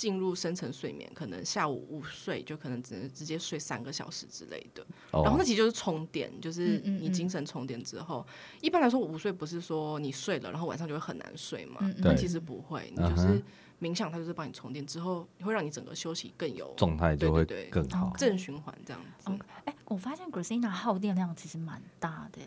[0.00, 4.82] 进入深层睡眠，可能下午午睡就可能只能直接睡三个小时之类的。
[5.10, 8.26] 哦，然后那其实就是充电，就是你精神充电之后，
[8.62, 11.94] 一般来说午睡不是说你睡了，然后晚上就会很难睡嘛嗯嗯？
[11.96, 13.42] 对但其实不会，你就是
[13.78, 18.14] 冥想，它就是帮你充电之后，会让你整个休息更有状态就会对对更好。
[18.16, 19.30] 正循环这样子。
[19.66, 22.40] 哎、我发现 Christina 耗电量其实蛮大的，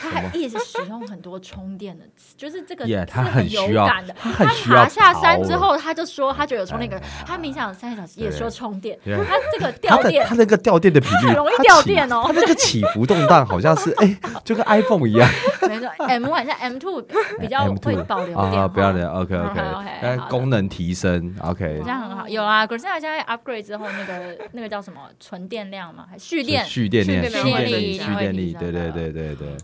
[0.00, 4.14] 他还一直使用很多充电的词，就是这个 Yeah，他很很需要有感的。
[4.18, 15.28] 他很需要爬下山之后，他就说他觉得有充电感哎，他冥想三个小时也对说充电，对他这个掉电的它那个掉电的频率很容易掉电哦他那个起伏动荡好像是哎，就跟 iPhone 一样。
[15.68, 17.02] 没错，M one 像 M two
[17.38, 22.28] 比较会保留啊，电，不要的，OK OK，OK，但好的功能提升，OK，这样很好。
[22.28, 26.64] 有啊 g r s e n a 现在 upgrade 之后，那个那个叫什么纯电量嘛，还蓄电。
[26.64, 29.56] 蓄电量、蓄电力蓄电力，会对对对对对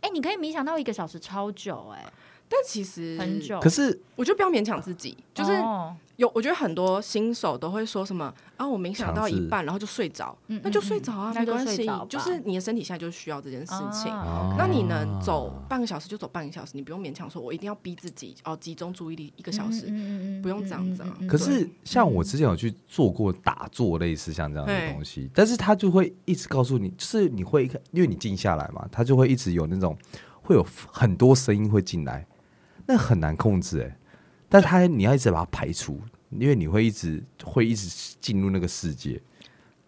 [0.00, 2.04] 哎，你可以冥想到一个小时，超久哎，
[2.48, 3.58] 但其实很久。
[3.60, 14.12] 可是我觉得不要勉强自己，就是哦有，我觉得很多新手都会说什么啊，我冥想到一半然后就睡着，嗯那就睡着啊，没关系睡着吧，就是你的身体现在就需要这件事情。
[14.12, 14.54] 啊。
[14.58, 19.86] 那你能走半个小时就走半个小时，你不用勉强说，我一定要逼自己哦，集中注意力一个小时。
[19.88, 21.16] 嗯不用这样子啊。
[21.28, 29.96] 可是像我之前有去做过打坐，类似像这样的东西，但是他就会一直告诉你，就是你会因为你静下来嘛，他就会一直有那种
[30.42, 32.26] 会有很多声音会进来，
[32.86, 33.96] 那很难控制哎、
[34.52, 35.98] 但他你要一直把它排除，
[36.30, 39.20] 因为你会一直会一直进入那个世界。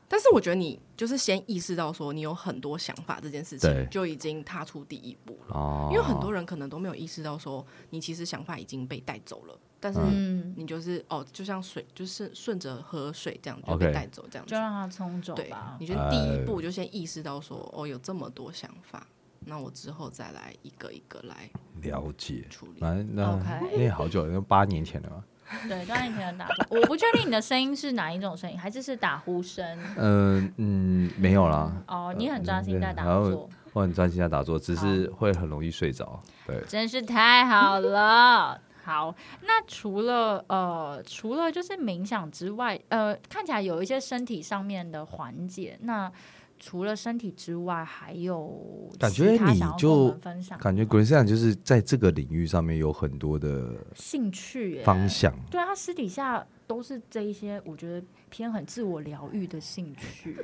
[0.08, 5.56] 但是我觉得你就是先意识到说你有很多想法这件事情，就已经踏出第一步了。
[5.56, 14.56] 哦，因为很多人可能都没有意识到说，你其实想法已经被带走了，但是嗯，你就是哦，就像水，就是顺着河水这样就被带走这样子就。
[14.56, 15.76] 让它冲走对吧，。
[15.80, 19.04] 你觉得第一步就先意识到说，哦，有这么多想法，
[19.40, 21.50] 那我之后再来一个一个来
[21.84, 22.44] 了解。
[22.50, 22.80] 处理。
[22.80, 25.24] 反正那 OK 那好久了，那八年前了嘛。
[25.68, 29.64] 对，刚才你可能打坐， 我不确定你的声音是哪一种声音，还是是打呼声。
[29.96, 31.70] 嗯嗯，没有啦。
[31.86, 36.18] 哦，你很专心在打然后坐，我很专心在打坐，只是会很容易睡着。
[36.46, 38.60] 对，真是太好了。
[38.82, 45.78] 好，那除了呃，除了就是冥想之外，呃，看起来有一些身体上面的缓解。
[45.82, 46.10] 那
[46.64, 50.10] 除了身体之外，还有感觉你就
[50.58, 55.30] 感觉 g r a c e 就是在这个领域上面有很多的兴趣耶方向。
[55.50, 60.34] 对啊他私底下都是这一些，我觉得偏很自我疗愈的兴趣，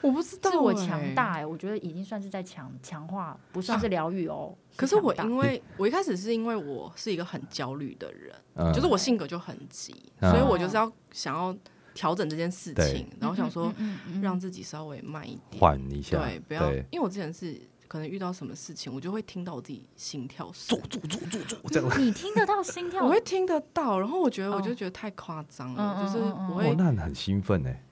[0.00, 4.52] 我不知道、自我欸强大哎，我觉得已经算是在强强化，不算是疗愈哦。
[4.74, 11.56] 可是我因为我一开始是因为我是一个很焦虑的人，嗯，就是我性格就很急，嗯所以我就是要想要
[11.94, 13.72] 调整这件事情，然后想说
[14.20, 22.00] 让自己稍微慢一点，缓一下，对，不要，因为我之前是可能遇到什么事情，我就会听到我自己心跳做声，做做做做这样。
[22.00, 23.04] 你听得到心跳？
[23.04, 24.56] 我会听得到，然后我觉得哦。
[24.56, 27.82] 我就觉得太夸张嗯了，嗯就是我会，哦那很兴奋哎，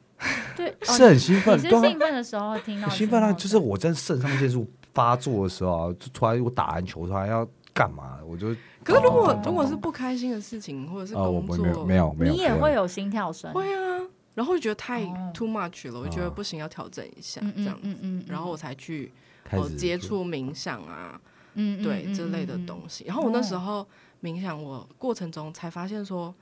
[0.56, 3.32] 对，哦是很兴奋，你是兴奋的时候听到兴奋啊！
[3.32, 8.48] 就是我在肾上腺素发作的时候啊，就突然我打篮球，突然要干嘛，我就
[8.84, 14.00] 可是如果哦如果是不开心的事情或者是工没有作，没有没有，你也会有心跳声，会啊，
[14.34, 15.30] 然后就觉得太哦。
[15.34, 19.12] too much 了，我就觉得啊不行，要调整一下嗯这样嗯，嗯嗯，然后我才去
[19.52, 21.20] 哦接触冥想啊，
[21.54, 23.04] 嗯对这类的东西。
[23.06, 23.86] 然后我那时哦候
[24.22, 26.34] 冥想，我过程中才发现说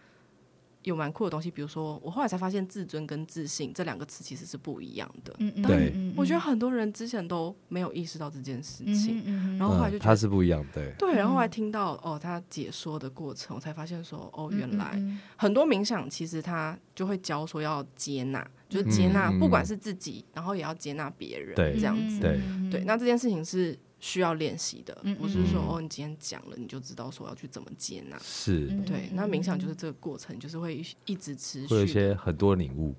[0.84, 5.34] 有蛮酷的东西，比如说我后来才发现自尊跟自信这两个词其实是不一样的。
[5.38, 5.92] 嗯嗯，对。
[5.94, 10.16] 嗯我觉得很多人之前都没有意识到这件事嗯情，嗯嗯然后后来就嗯它觉得。
[10.16, 11.50] 是不一样，对，对，然后后来嗯。
[11.50, 21.74] 听到哦，他解说的过程，我才发现说，哦，嗯原来嗯很多冥想其实他就会教说要接纳，就是接纳，嗯不管是自己，然后也要接纳别人，对。
[21.74, 22.20] 这样子。
[22.20, 22.40] 对。
[22.70, 28.18] 对，那这件事情是需要练习的嗯，不是说嗯哦，你今天讲了你就知道说要去怎么接纳。
[28.22, 31.86] 是嗯对，那冥想就是这个过程，就是会一直持会有一。
[31.86, 32.94] 些很多领悟。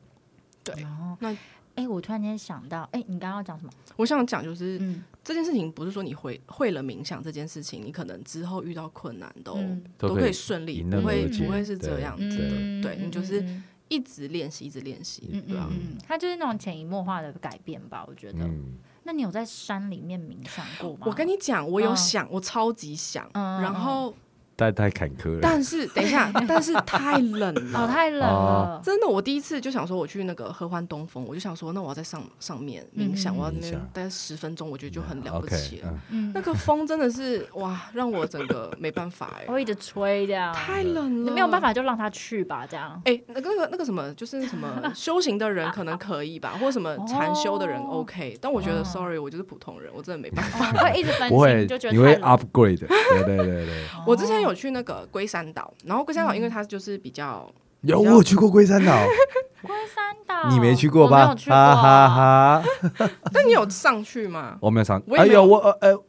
[0.63, 1.35] 对，哦，那
[1.75, 3.71] 哎，我突然间想到，哎，你刚刚要讲什么？
[3.95, 12.49] 我想讲就是嗯，这件事情不是说你会会了冥想这件事情，你可能之后遇到困难都嗯都可以以顺利，不会不会是这样子的。
[12.51, 15.77] 嗯对你就是嗯一直练习，一直练习嗯，对啊嗯。
[15.91, 18.39] 嗯，它就是那种潜移默化的改变吧，我觉得。
[18.43, 18.73] 嗯，
[19.09, 20.99] 那你有在山里面冥想过吗？
[21.07, 24.13] 我跟你讲，我有嗯想，我超级想，嗯然后
[24.59, 25.39] 但太坎坷了。
[25.41, 35.89] 但是 等一下，但是太冷了， 哦，太冷了，真的，我第一次就想说，我去那个合欢东风，我就想说，那我要在上上面冥想，嗯我要那待十分钟，我觉得就很了不起了。
[36.11, 41.59] 嗯嗯那，个风真的是哇，让我整个没办法哎、会一直吹这样，太冷了，你没有办。
[41.59, 43.01] 法就让他去吧，这样。
[43.03, 50.69] 哎、那个那个那个什么，就是什么 修行的人可能可以吧，或者什么禅修的人哦 OK，、但我觉得哦 sorry，我就是普通人，我真的没办法。
[50.71, 52.79] 哦会一直分不会心，就觉，得你会 upgrade。
[52.87, 59.05] 对对对对，我之前有去那个龟山岛，然后龟山岛嗯因为它就是比较，有我有去过龟山岛，
[59.61, 61.21] 龟山岛，你没去过吧？
[61.21, 61.75] 我没有去过哈
[62.09, 62.61] 哈
[62.97, 64.57] 哈，但 你有上去吗？
[64.61, 66.03] 我没有上，哎我也没有呦，我呃呃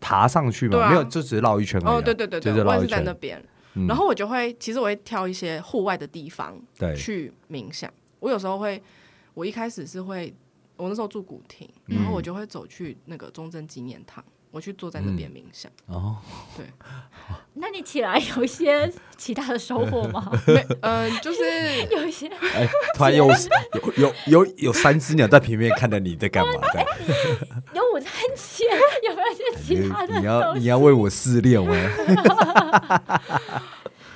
[0.00, 1.96] 爬上去嘛，对啊没有，就只是绕一圈而已啊。
[1.96, 3.38] 哦，对对对对，就是我也是在圈那边。
[3.76, 7.92] 嗯然后我就会，其实我会挑一些户外的地方对，去冥想。
[8.20, 8.80] 我有时候会，
[9.34, 10.32] 我一开始是会，
[10.76, 14.22] 我那时候住古亭，嗯然后我就会走去那个中正纪念堂，
[14.54, 15.68] 我去坐在那边冥想。
[15.86, 16.16] 哦，
[16.56, 16.64] 对
[17.54, 20.30] 那你起来有一些其他的收获吗？
[20.46, 21.42] 没，嗯、就是
[21.90, 26.52] 有一些哎，突然有有有有有三只鸟在平面看着你在干嘛？
[27.74, 28.64] 有午餐钱，
[29.08, 30.54] 有没有一些其他的你要？
[30.54, 31.66] 你要为我试炼我。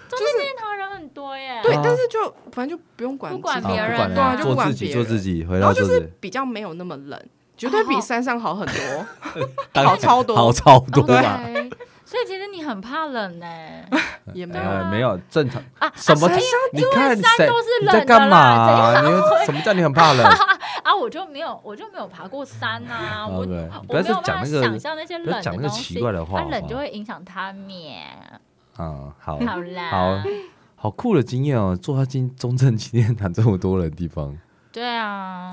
[0.09, 7.20] 中间念堂人很多耶，对，啊但是就反正就不用管不管别人对啊，就不管做自己，做自己，回然后就是比较没有那么冷，
[7.59, 9.46] 绝对比山上好很多。
[9.72, 11.70] 当好超多好超多吧？OK，
[12.04, 13.46] 所以其实你很怕冷呢。
[14.34, 16.34] 也没有，没有没有正常啊，什么啊？
[16.74, 18.92] 你看山都是冷的在干嘛？
[18.92, 19.11] 啦你
[19.46, 20.22] 什么叫你很怕冷？
[20.84, 23.46] 啊，我就没有，我就没有爬过山呐，我我
[23.86, 28.06] 不要没有办法再讲那个想象那些不要冷讲那个奇怪的话它冷就会影响他面。
[28.78, 30.22] 嗯，好，好啦，好
[30.76, 31.74] 好酷的经验哦！
[31.74, 34.36] 做到今中正纪念堂这么多人的地方，
[34.70, 35.50] 对啊，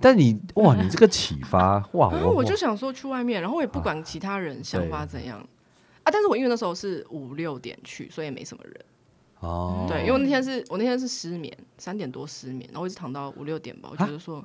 [0.00, 5.38] 但你哇，你这个启发 哇，我我就想说去外面，然后我也不管其他人想法怎样
[6.02, 6.10] 啊。
[6.10, 8.74] 但是我因为那时候是五六点去，所以也没什么人。
[9.40, 13.88] 哦，对，因为那天是我那天是失眠，三点多失眠，然后一直躺到五六点吧。
[13.90, 14.44] 我觉得说，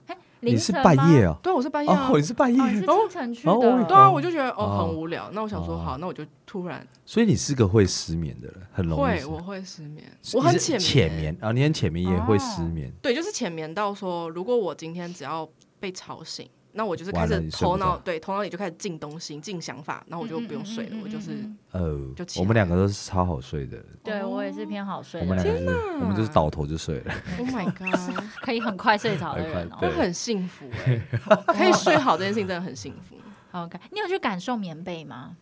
[0.58, 0.84] 晨吗？
[0.84, 2.10] 半夜哦，对我是半夜啊。
[2.12, 2.18] 哦，。
[2.18, 2.62] 你是半夜。
[2.62, 5.78] 哦，，你是清晨去哦的，对啊，我就觉得哦哦很无聊，那我想说哦。
[5.78, 6.86] 好，那我就突然。
[7.06, 15.48] 所以你是个会失眠的人，很容易会我会失眠，我很浅浅眠啊，你很浅眠也会失眠，对，就是浅眠到说，如果我今天只要
[15.80, 29.78] 被吵醒，那我就是开始头脑对头脑里就开始进东西、进想法，然后我就不用睡了，我就是嗯呃就，我们来两个都是超好睡的人，对我也是偏好睡的我们两，个是，我们就是倒头就睡了，Oh my god， 可以很快睡着的人哦。
[29.80, 31.02] 对很幸福哎，
[31.58, 33.16] 可以睡好这件事情真的很幸福。
[33.52, 35.38] OK，你有去感受棉被吗？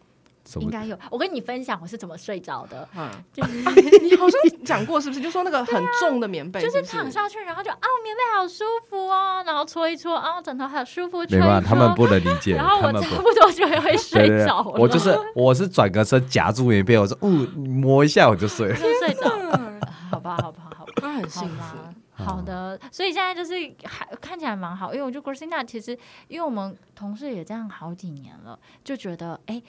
[0.59, 0.97] 应该有。
[1.09, 3.51] 我跟你分享我是怎么睡着的，嗯， 就是
[4.01, 5.21] 你好像讲过是不是？
[5.21, 12.79] 就说那个很重的棉被，就是躺下去，然后就啊棉被好舒服哦，然后搓一搓啊枕头好舒服，吹没办法，他们不能理解， 然后。
[12.83, 18.75] 我差不多就会 对对对睡着了，我就是我是转个身夹住棉被，我说嗯，你摸一下我就睡了。
[18.75, 19.79] 就睡着了。
[20.11, 20.93] 好吧，好吧，好吧。
[21.01, 21.77] 那很好幸福。
[21.77, 21.93] 吧，
[22.25, 23.53] 好的，所以现在就是
[23.85, 29.61] 还看起来蛮好，因为我觉得 Christina 其实，因为我们同事也这样好几年了，就觉得哎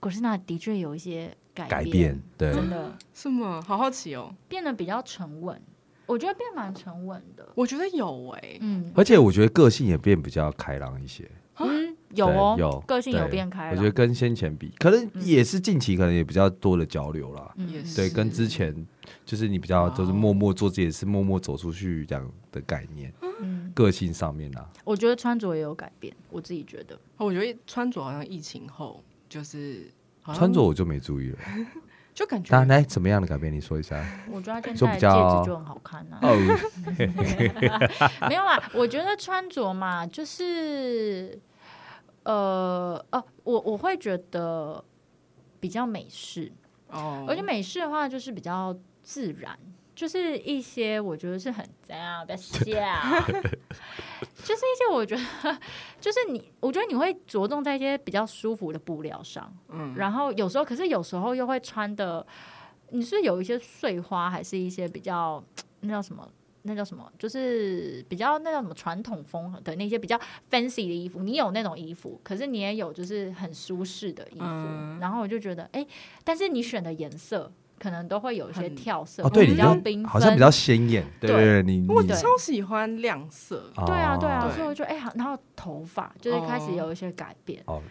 [0.00, 2.96] ，Christina 的确有一些改改变，对，真的。
[3.14, 3.62] 是吗？
[3.66, 5.60] 好好奇哦，变得比较沉稳，
[6.06, 8.92] 我觉得变蛮沉稳的，我觉得有哎，嗯。
[8.94, 11.28] 而且我觉得个性也变比较开朗一些，
[11.58, 17.52] 嗯，有哦，对有个性有对变开朗，我觉得跟先前比，可能也是近期可能也比较多的交流啦。
[17.56, 18.86] 嗯也是对，跟之前
[19.26, 29.90] 就是你比较都是默默做自己的事，默默走出去这样的概念，嗯，个性上面啊，我觉得穿着也有改变，我自己觉得，我觉得穿着好像疫情后就是
[30.34, 31.38] 穿着我就没注意了。
[32.14, 33.52] 就感觉那来怎么样的改变？
[33.52, 34.04] 你说一下。
[34.28, 36.18] 我觉得他现就在的戒比较指就很好看啊。
[36.22, 36.34] 哦，
[38.28, 41.38] 没有啦，我觉得穿着嘛，就是
[42.24, 44.84] 呃哦，我我会觉得
[45.60, 46.50] 比较美式，
[46.88, 49.56] 哦，而且美式的话就是比较自然，
[49.98, 52.62] 就是一些我觉得是很怎样，不要笑，
[54.44, 55.58] 就是一些我觉得
[56.00, 62.24] 就是你，我觉得你会着重在一些比较舒服的布料上，嗯，然后有时候，可是有时候又会穿的，
[62.90, 65.42] 你是有一些碎花，还是一些比较
[65.80, 66.30] 那叫什么？
[66.62, 67.10] 那叫什么？
[67.18, 70.16] 就是比较那叫什么传统风的那些比较
[70.48, 71.24] fancy 的衣服。
[71.24, 74.44] 你有那种衣服，可是你也有就是很舒适的衣服。
[74.44, 75.84] 嗯然后我就觉得，哎、
[76.22, 81.62] 但是你选的颜色可能都会有一些跳色，哦，对，比你就较缤纷，好像比较鲜艳，对。
[81.62, 87.62] 你你我超喜欢亮色，对啊，对啊，哦所以我就哎、好，然后头发就是开始有一些改变。
[87.66, 87.82] 哦，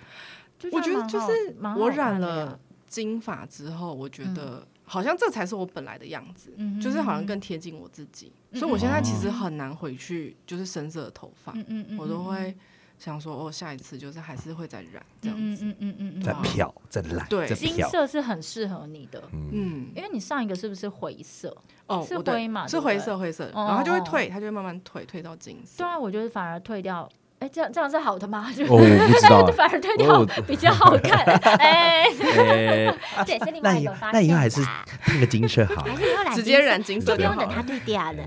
[0.59, 12.57] 就我觉得就是我染了金发之后，我觉得好像这才是我本来的样子，嗯就是好像嗯更贴近我自己，嗯所以我现在其哦实很难回去就是深色的头发，嗯嗯嗯，我都嗯会
[12.97, 16.21] 想说哦，下一次就是还是会再染这样子，嗯嗯嗯嗯。
[16.23, 21.55] 再漂再染，对，金色是很适合你的，嗯，嗯，因为你上一个是不是灰色？
[21.85, 25.77] 哦，是灰嘛是灰色灰色，哦然后它就会哦退，它就会慢慢退退到金色。
[25.77, 27.07] 对，啊，我觉得反而退掉，
[27.39, 28.51] 哎，这样这样是好的吗？
[28.55, 31.19] 就哦，我不知道啊， 反而退掉我比较好看，
[31.59, 34.13] 哎，哎，这也是另那以外一个发现。
[34.13, 34.59] 那以后还是
[35.07, 37.47] 那个金色好，还是以后染直接染金色就不用等。
[37.47, 38.23] 它对掉了。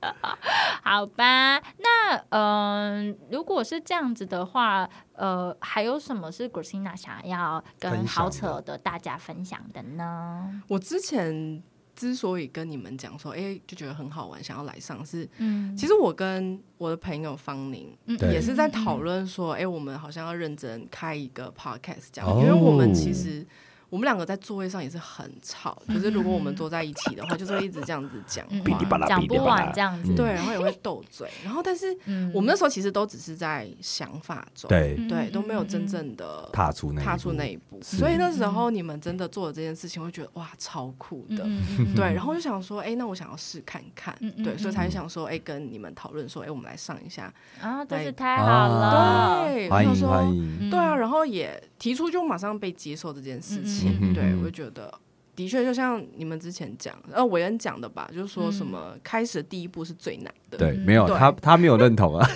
[0.82, 10.62] 好吧，那嗯、如果是这样子的话，呃，还有什么是 Christina 想要跟好扯的大家分享的呢？
[10.68, 11.62] 我之前
[11.94, 22.40] 之所以跟你们讲说，哎、就觉得很好玩，想要来上是，嗯，其实我跟我的朋友方宁嗯也是在讨论说，哎、我们好像要认真开一个 podcast 这样，哦。
[22.40, 23.46] 因为我们其实
[23.90, 30.14] 我们两个在座位上也是很吵，就是如果我们坐在一起的话，就是会一直这样子讲嗯话讲不完这样子，嗯。
[30.14, 32.30] 对，然后也会斗嘴，然后但是 嗯。
[32.32, 41.44] 我们那时候其实都只是在想法中，对，嗯对，都没有真正的踏出那一踏出步那一步，所以那时候你们真的做了这件事情，会觉得哇超酷的，
[41.96, 44.80] 对，然后就想说，哎、那我想要试看看，对，所以嗯。
[44.80, 53.79] 才想说，哎、跟你们讨论说，哎、我们来上一下，啊，真是太好了，对，欢迎欢迎，嗯对啊，然后也提出就马上被接受这件事情，
[54.14, 54.92] 对嗯我就觉得。
[55.36, 58.52] 的确，就像你们之前讲，呃，韦恩讲的吧，就是说嗯。
[58.52, 60.58] 什么开始的第一步是最难的。
[60.58, 62.28] 对，嗯没有他他没有认同啊，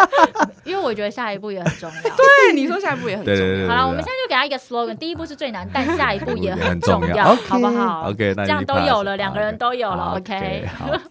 [0.64, 2.00] 因为我觉得下一步也很重要。
[2.16, 3.38] 对，你说下一步也很重要。
[3.38, 7.34] 对对对好了，我们现在就给他一个 slogan：第一步是最难，但下一步也 很很重重要。
[7.34, 10.64] 好不好？OK，那这样都有了，两个人都有了，OK。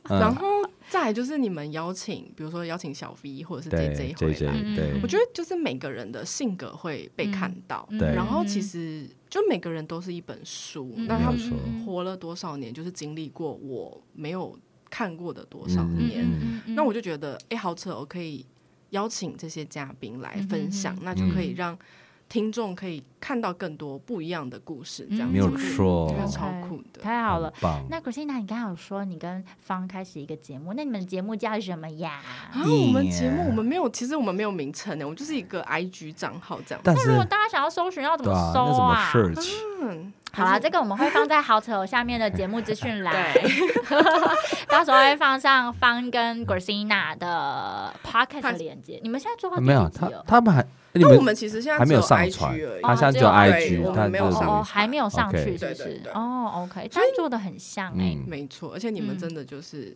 [0.10, 0.48] 然后
[0.90, 5.00] 再来就是你们邀请，比如说邀请小 V 或者是 J J 回来对。
[5.04, 8.16] 我觉得就是每个人的性格会被看到，嗯对。
[8.16, 11.08] 然后其实就每个人都是一本书，嗯。
[11.08, 14.58] 那他们活了多少年，就是经历过我没有
[14.90, 16.26] 看过的多少嗯年，
[16.76, 18.46] 那我就觉得，哎、好扯，我可以
[18.92, 21.78] 邀请这些嘉宾来分享，嗯那就可以让
[22.30, 27.02] 听众可以看到更多不一样的故事，这样子、嗯没有我觉得错我觉得 OK 超酷的。
[27.02, 27.54] 太好了。
[27.90, 32.22] 那 Christina，你刚刚有说你跟方开始一个节目，那你们节目叫什么呀？
[32.52, 36.82] 啊，我们节目我们没有，其实我们没有名称呢，我们就是一个 IG 账号这样。
[36.84, 39.12] 但是那如果大家想要搜寻，要怎么搜那怎么啊？
[39.82, 43.34] 嗯，好啦，这个我们会放在好扯下面的节目资讯栏，
[44.70, 49.00] 到时候会放上方跟 Christina 的 podcast 的链接。
[49.02, 50.10] 你们现在做到第没有他？
[50.28, 50.64] 他们还
[50.94, 56.02] 你那我们们其实现在还没有上传 IG 而已，他现在只有 IG，他我们没有哦还没有上去，是不是？
[56.14, 58.16] 哦，OK，但做的很像哎。
[58.16, 59.96] 嗯，没错，而且你们嗯真的就是，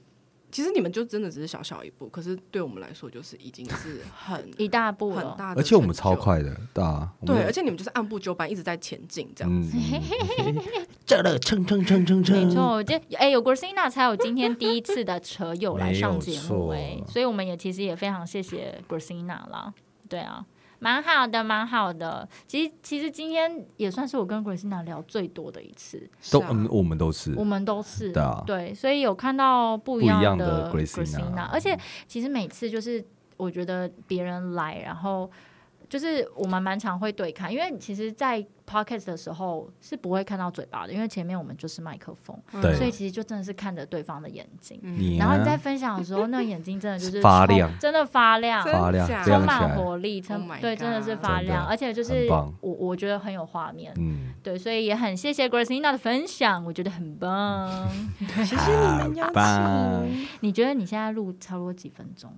[0.51, 6.11] 其实你们就真的只是小小一步，可是对我们来说就是已经是很 一大步了，很大的，而且我们超。
[6.21, 9.51] 快的，对啊，我们对，而且你们就是按部就班，一直在前进，这样。
[9.51, 9.67] 嗯，
[11.03, 19.73] 这了蹭蹭蹭蹭蹭，没错，我觉得哎，有 Gracina 才有今天第一次的车友来上节目没有哎，错所以我们也其实也非常谢谢 Gracina 啦。
[20.07, 20.45] 对啊，
[20.83, 22.27] 蛮好的，蛮好的。
[22.47, 27.35] 其实其实今天也算是我跟 Gracina 聊最多的一次，都嗯，我们都是。
[27.37, 28.43] 我们都是对啊。
[28.47, 33.05] 对，所以有看到不一样样的 Christina，Christina 而且其实每次就是
[33.37, 35.29] 我觉得别人来，然后
[35.91, 42.73] 就是我们蛮常会对看，因为其实，在 podcast 的时候是不会看到嘴巴的，因为前面我们就是麦克风，对。
[42.77, 44.79] 所以其实就真的是看着对方的眼睛。
[44.81, 47.77] 你然后你啊在分享的时候，那眼睛真的就是充 发亮。
[47.77, 57.89] 真的发亮，真发亮充满活力，充 Oh 对，真的是发亮，而且就是我我觉得很有画面，嗯，对，所以也很谢谢 Graceina 的分享，我觉得很棒。
[58.45, 60.27] 谢谢你们邀棒请。
[60.39, 62.33] 你觉得你现在录差不多几分钟？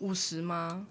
[0.00, 0.88] 五十吗？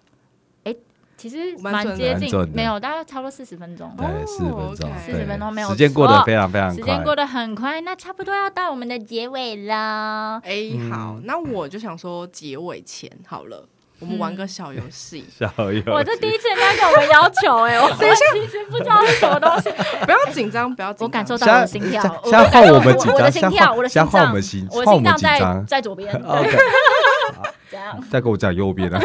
[1.18, 3.92] 其实蛮接近没有，大概差不多四十分钟。
[3.98, 5.24] 对，哦四十分钟对。
[5.24, 10.40] 40分钟没有时间过得非常非常快，时间过得很快，那差不多要到我们的结尾了。
[10.46, 10.92] 哎、嗯。
[10.92, 13.68] 好，那我就想说结尾前好了，
[14.00, 19.72] 我们玩个小游戏， 小友，我这第一次人家给我们要求、哎， 我等一下其实不知道是什么东西，
[20.06, 21.08] 不要紧张，不要紧张。
[21.08, 25.64] 我感受到我的心跳，现在换我们紧我的，心跳，我的心脏，我的心脏在。
[25.68, 26.14] 在左边
[28.10, 29.00] 再跟我讲右边啊。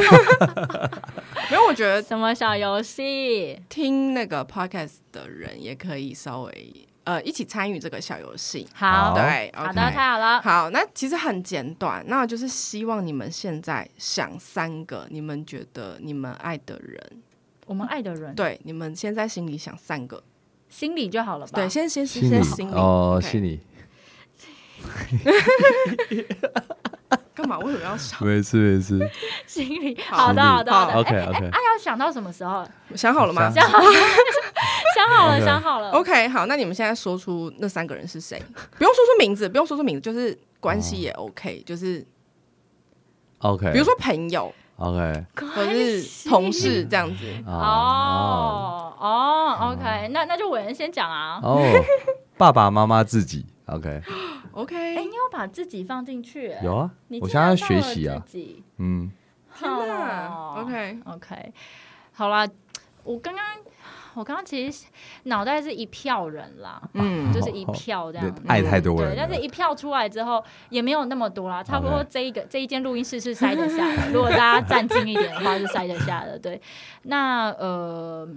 [1.50, 3.60] 没有，我觉得什么小游戏？
[3.68, 8.66] 听那个 podcast 的人也可以稍微呃一起参与这个小游戏。
[8.74, 10.40] 好对，好的，太好了。
[10.40, 17.22] 好，那其实很简短，那就是希望你们现在想三个你们觉得你们爱的人，
[17.66, 20.22] 我们爱的人，对，你们先在心里想三个，
[20.68, 21.52] 心里就好了吧？
[21.54, 23.60] 对，先先先心里哦，心里
[27.34, 27.58] 干嘛？
[27.58, 28.24] 为什么要想？
[28.26, 29.10] 没事没事。
[29.46, 29.98] 心里。
[30.08, 30.94] 好好的，好的，好的。
[31.00, 32.66] OK 哎 OK，哎，要想到什么时候？
[32.94, 33.92] 想好了吗想想好了，
[34.94, 35.90] 想好了，OK 想好了。
[35.90, 38.42] ？OK，好，那你们现在说出那三个人是谁？
[38.76, 42.04] 不用说出名字，不用说出名字，就是关系也 OK，、就是
[43.40, 47.24] 哦 OK，比如说朋友 OK 或者是同事这样子。
[47.46, 51.40] 哦哦，OK，那那就伟人先讲啊。
[51.42, 51.60] 哦，
[52.36, 54.02] 爸爸妈妈自己 OK
[54.52, 56.50] OK，哎，你有把自己放进去？
[56.50, 56.64] 哎。
[56.64, 58.62] 有啊你，我现在要学习啊，自己。
[58.78, 59.10] 嗯，
[59.56, 61.52] 天哪哦，OK，OK，
[62.12, 62.46] 好啦，
[63.04, 63.44] 我刚刚
[64.14, 64.86] 我刚刚其实
[65.24, 68.46] 脑袋是一票人啦，嗯就是一票这样对。
[68.46, 69.14] 爱太多了。
[69.16, 76.38] 但是一票出来之后也没有那么多啦，差不多 OK 这一个这一间录音室是塞得下的，如果大家站近一点的话是塞得下的。
[76.38, 76.60] 对，
[77.04, 78.28] 那呃，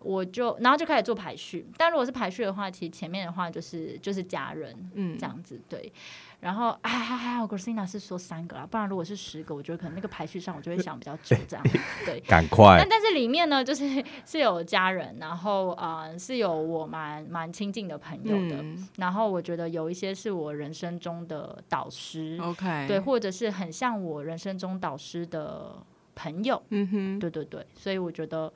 [0.00, 1.66] 我就然后就开始做排序。
[1.76, 5.16] 但如果是排序的话，其实前面的话就是就是家人嗯。
[5.18, 5.92] 这，样子对。
[6.40, 11.62] 然后还还还好，Christina 是说三个啦，不然如果是十个，我觉得可能那个排序上我就会想比较久这样。
[12.06, 12.78] 对，赶快。
[12.78, 18.88] 但但是里面呢，就是 是有家人，然后呃是有我蛮蛮亲近的朋友的，嗯。
[18.96, 25.76] 然后我觉得有一些是我人生中的导师，，OK，对，，或者是很像我人生中导师的
[26.14, 28.50] 朋友，嗯哼，对对对，所以我觉得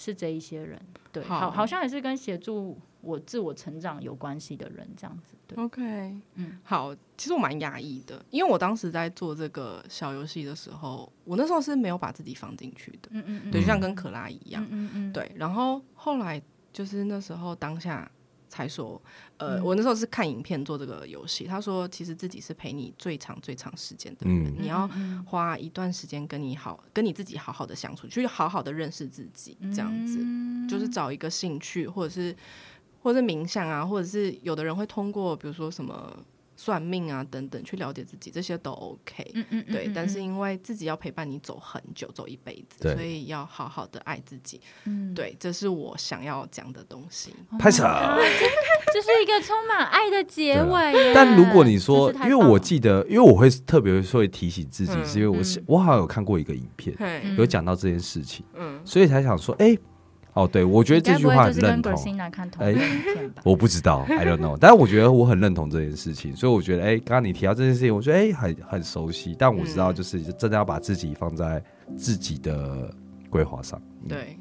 [0.00, 0.80] 是这一些人，
[1.12, 1.40] 对，好。
[1.40, 5.82] 好好像也是跟协助我自我成长有关系的人这样子，对，OK，
[6.36, 6.58] 嗯。
[6.62, 16.40] 好，其实我蛮压抑的，因为我当时在做这个小游戏的时候，我那时候是没有把自己放进去的，嗯嗯嗯，对，就像嗯跟可拉一样，嗯嗯嗯，对，然后后来
[16.72, 18.10] 就是那时候当下
[18.50, 19.00] 才说，
[19.38, 19.64] 呃，嗯。
[19.64, 24.56] 我那时候是看影片做这个游戏，他说其实自己是陪你最长最长时间的人，嗯。
[24.60, 30.68] 你要嗯花一段时间跟你好，跟你自己好好的相处，去好好的认识自己，这样子，嗯。
[30.68, 32.36] 就是找一个兴趣，或者是
[33.00, 36.14] 或者是冥想啊，或者是有的人会通过比如说什么
[36.62, 39.30] 算命啊等等去了解自己，这些都 OK。
[39.32, 44.60] 嗯嗯嗯对，但是嗯因为自己要陪伴你走很久，走一辈子，所以要好好的爱自己。
[44.84, 47.34] 嗯对，这是我想要讲的东西。
[47.58, 47.82] 拍手。
[48.92, 51.14] 这是一个充满爱的结尾。
[51.14, 56.94] 但如果你说因为我记得，因为我会特别会提醒自己，嗯是因为我嗯我好像有看过一个影片，
[57.38, 59.74] 有讲到这件事情，嗯，所以才想说，哎，
[60.32, 61.92] 哦，对我觉得这句话很认同。
[61.92, 63.42] 吧？
[63.42, 71.62] 我不知道，I don't know，但是我觉得我很认同这件事情，所以我觉得，哎，刚刚你提到这件事情，我觉得哎很很熟悉，但我知道嗯就是真的要把自己放在
[71.96, 72.94] 自己的
[73.28, 73.80] 规划上。
[74.08, 74.38] 对，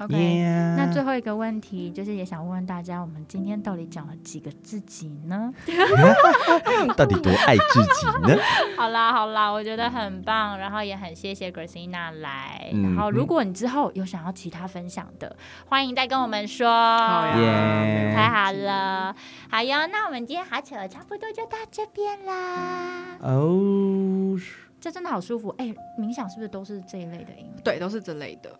[0.00, 5.52] OK，、Yeah 那最后一个问题就是也想问问大家，我们今天到底讲了几个自己呢？
[6.96, 8.34] 到底多爱自己呢？
[8.78, 12.70] 好啦好啦，我觉得很棒，然后也很谢谢 Gracina 来。
[12.72, 15.36] 嗯然后如果你之后有想要其他分享的，
[15.66, 16.66] 欢迎再跟我们说。
[16.66, 19.14] 好呀耶太好了，
[19.50, 23.18] 好哟，那我们今天好扯，差不多就到这边啦。
[23.20, 24.34] 哦，
[24.80, 25.66] 这真的好舒服，哎、
[25.98, 27.60] 冥想是不是都是这一类的音乐？
[27.62, 28.50] 对，都是这类的，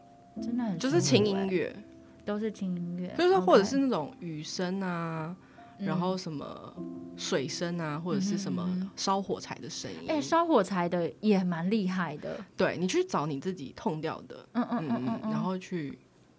[0.40, 1.74] 真的很就是轻音乐，
[2.24, 5.34] 都是轻音乐，就是或者是那种雨声啊，
[5.78, 6.74] 然后什么
[7.16, 10.10] 水声啊，或者是什么烧火柴的声音。
[10.10, 15.98] 哎、烧火柴的也蛮厉害的，对你去找你自己痛掉的，嗯嗯嗯嗯嗯，然后去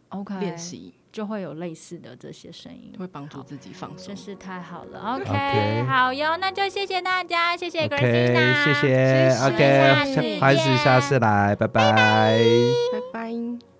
[0.09, 3.41] OK 练习，就会有类似的这些声音，会帮助。
[3.43, 4.17] 自己放松真。
[4.17, 5.15] 是太好了。
[5.15, 11.93] OK，, 好哟，那就谢谢大家，谢谢 OK，Christina，谢谢谢谢，OK，下次下次来，拜拜。
[11.93, 13.70] 拜拜。